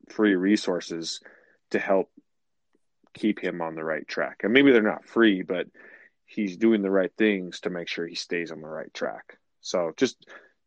[0.09, 1.21] free resources
[1.71, 2.11] to help
[3.15, 4.41] keep him on the right track.
[4.43, 5.67] And maybe they're not free, but
[6.27, 9.39] he's doing the right things to make sure he stays on the right track.
[9.61, 10.17] So just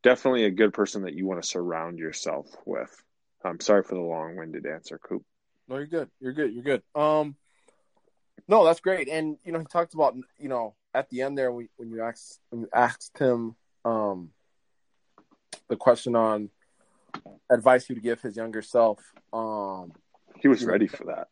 [0.03, 2.93] definitely a good person that you want to surround yourself with.
[3.43, 5.23] I'm sorry for the long-winded answer, Coop.
[5.67, 6.09] No, you're good.
[6.19, 6.53] You're good.
[6.53, 6.83] You're good.
[6.95, 7.35] Um,
[8.47, 9.07] no, that's great.
[9.07, 12.39] And you know, he talked about you know at the end there when you asked
[12.49, 13.55] when you asked him
[13.85, 14.31] um
[15.67, 16.49] the question on
[17.49, 18.99] advice he would give his younger self.
[19.33, 19.91] Um,
[20.41, 21.27] He was ready for that.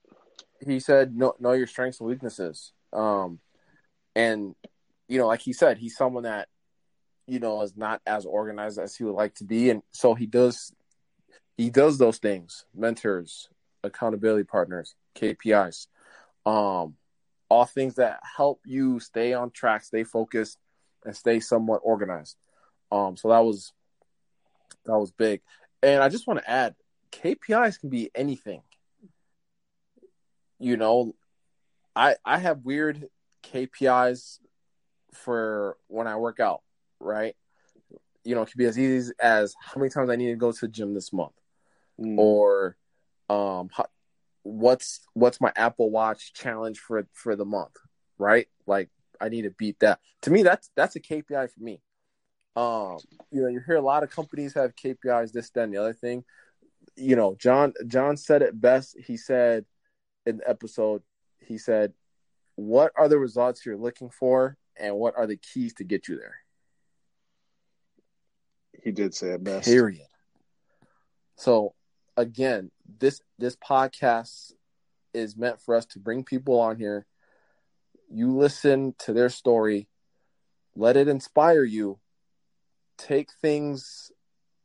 [0.65, 3.39] he said know know your strengths and weaknesses um
[4.15, 4.55] and
[5.07, 6.47] you know like he said he's someone that
[7.27, 10.25] you know is not as organized as he would like to be and so he
[10.25, 10.73] does
[11.57, 13.49] he does those things mentors
[13.83, 15.87] accountability partners kpis
[16.45, 16.95] um
[17.49, 20.57] all things that help you stay on track stay focused
[21.05, 22.35] and stay somewhat organized
[22.91, 23.73] um so that was
[24.85, 25.41] that was big
[25.83, 26.75] and i just want to add
[27.11, 28.61] kpis can be anything
[30.59, 31.13] you know,
[31.95, 33.09] I I have weird
[33.43, 34.39] KPIs
[35.13, 36.61] for when I work out,
[36.99, 37.35] right?
[38.23, 40.51] You know, it could be as easy as how many times I need to go
[40.51, 41.33] to the gym this month,
[41.99, 42.17] Mm.
[42.17, 42.77] or
[43.29, 43.87] um, how,
[44.43, 47.75] what's what's my Apple Watch challenge for for the month,
[48.17, 48.47] right?
[48.65, 49.99] Like I need to beat that.
[50.23, 51.81] To me, that's that's a KPI for me.
[52.57, 52.97] Um,
[53.31, 56.23] you know, you hear a lot of companies have KPIs, this, and the other thing.
[56.95, 58.97] You know, John John said it best.
[58.97, 59.65] He said
[60.25, 61.03] in the episode,
[61.39, 61.93] he said,
[62.55, 66.17] What are the results you're looking for and what are the keys to get you
[66.17, 66.37] there?
[68.83, 69.67] He did say it best.
[69.67, 70.01] Period.
[71.35, 71.75] So
[72.15, 74.53] again, this this podcast
[75.13, 77.05] is meant for us to bring people on here.
[78.09, 79.89] You listen to their story,
[80.75, 81.99] let it inspire you.
[82.97, 84.11] Take things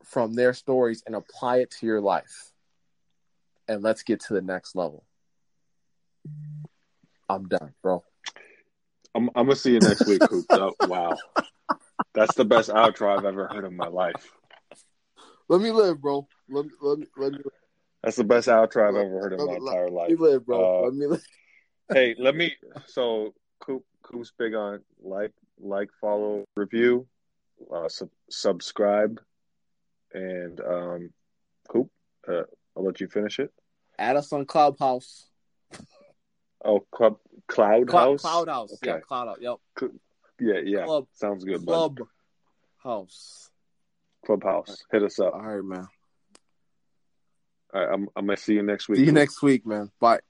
[0.05, 2.53] from their stories and apply it to your life.
[3.69, 5.05] And let's get to the next level.
[7.29, 8.05] I'm done, bro.
[9.15, 10.47] I'm, I'm gonna see you next week, Coop.
[10.53, 11.17] Oh, wow,
[12.15, 14.33] that's the best outro I've ever heard in my life.
[15.49, 16.27] Let me live, bro.
[16.49, 17.39] Let me let me let me,
[18.03, 19.93] That's the best outro I've ever heard in my entire life.
[19.93, 20.09] let life.
[20.11, 20.81] me live, bro.
[20.81, 21.27] Uh, let me live.
[21.93, 22.57] hey, let me.
[22.87, 27.07] So Coop, Coop's big on like, like, follow, review,
[27.75, 29.21] uh, sub, subscribe,
[30.13, 31.11] and um,
[31.69, 31.91] Coop.
[32.27, 32.43] Uh,
[32.77, 33.53] I'll let you finish it.
[33.99, 35.27] Add us on Clubhouse.
[36.65, 37.17] Oh, club
[37.49, 38.21] Cloud Clou- House.
[38.23, 38.73] Cloud House.
[38.75, 38.93] Okay.
[38.93, 39.39] Yeah, Cloud House.
[39.41, 39.91] Yep.
[40.41, 40.85] Yeah, yeah.
[40.85, 41.65] Club Sounds good.
[41.67, 42.01] bud.
[42.83, 43.51] House.
[44.25, 44.85] Clubhouse.
[44.91, 45.35] Hit us up.
[45.35, 45.87] All right, man.
[47.75, 48.97] All right, I'm, I'm gonna see you next week.
[48.99, 49.15] See you Coop.
[49.15, 49.91] next week, man.
[50.01, 50.21] Bye.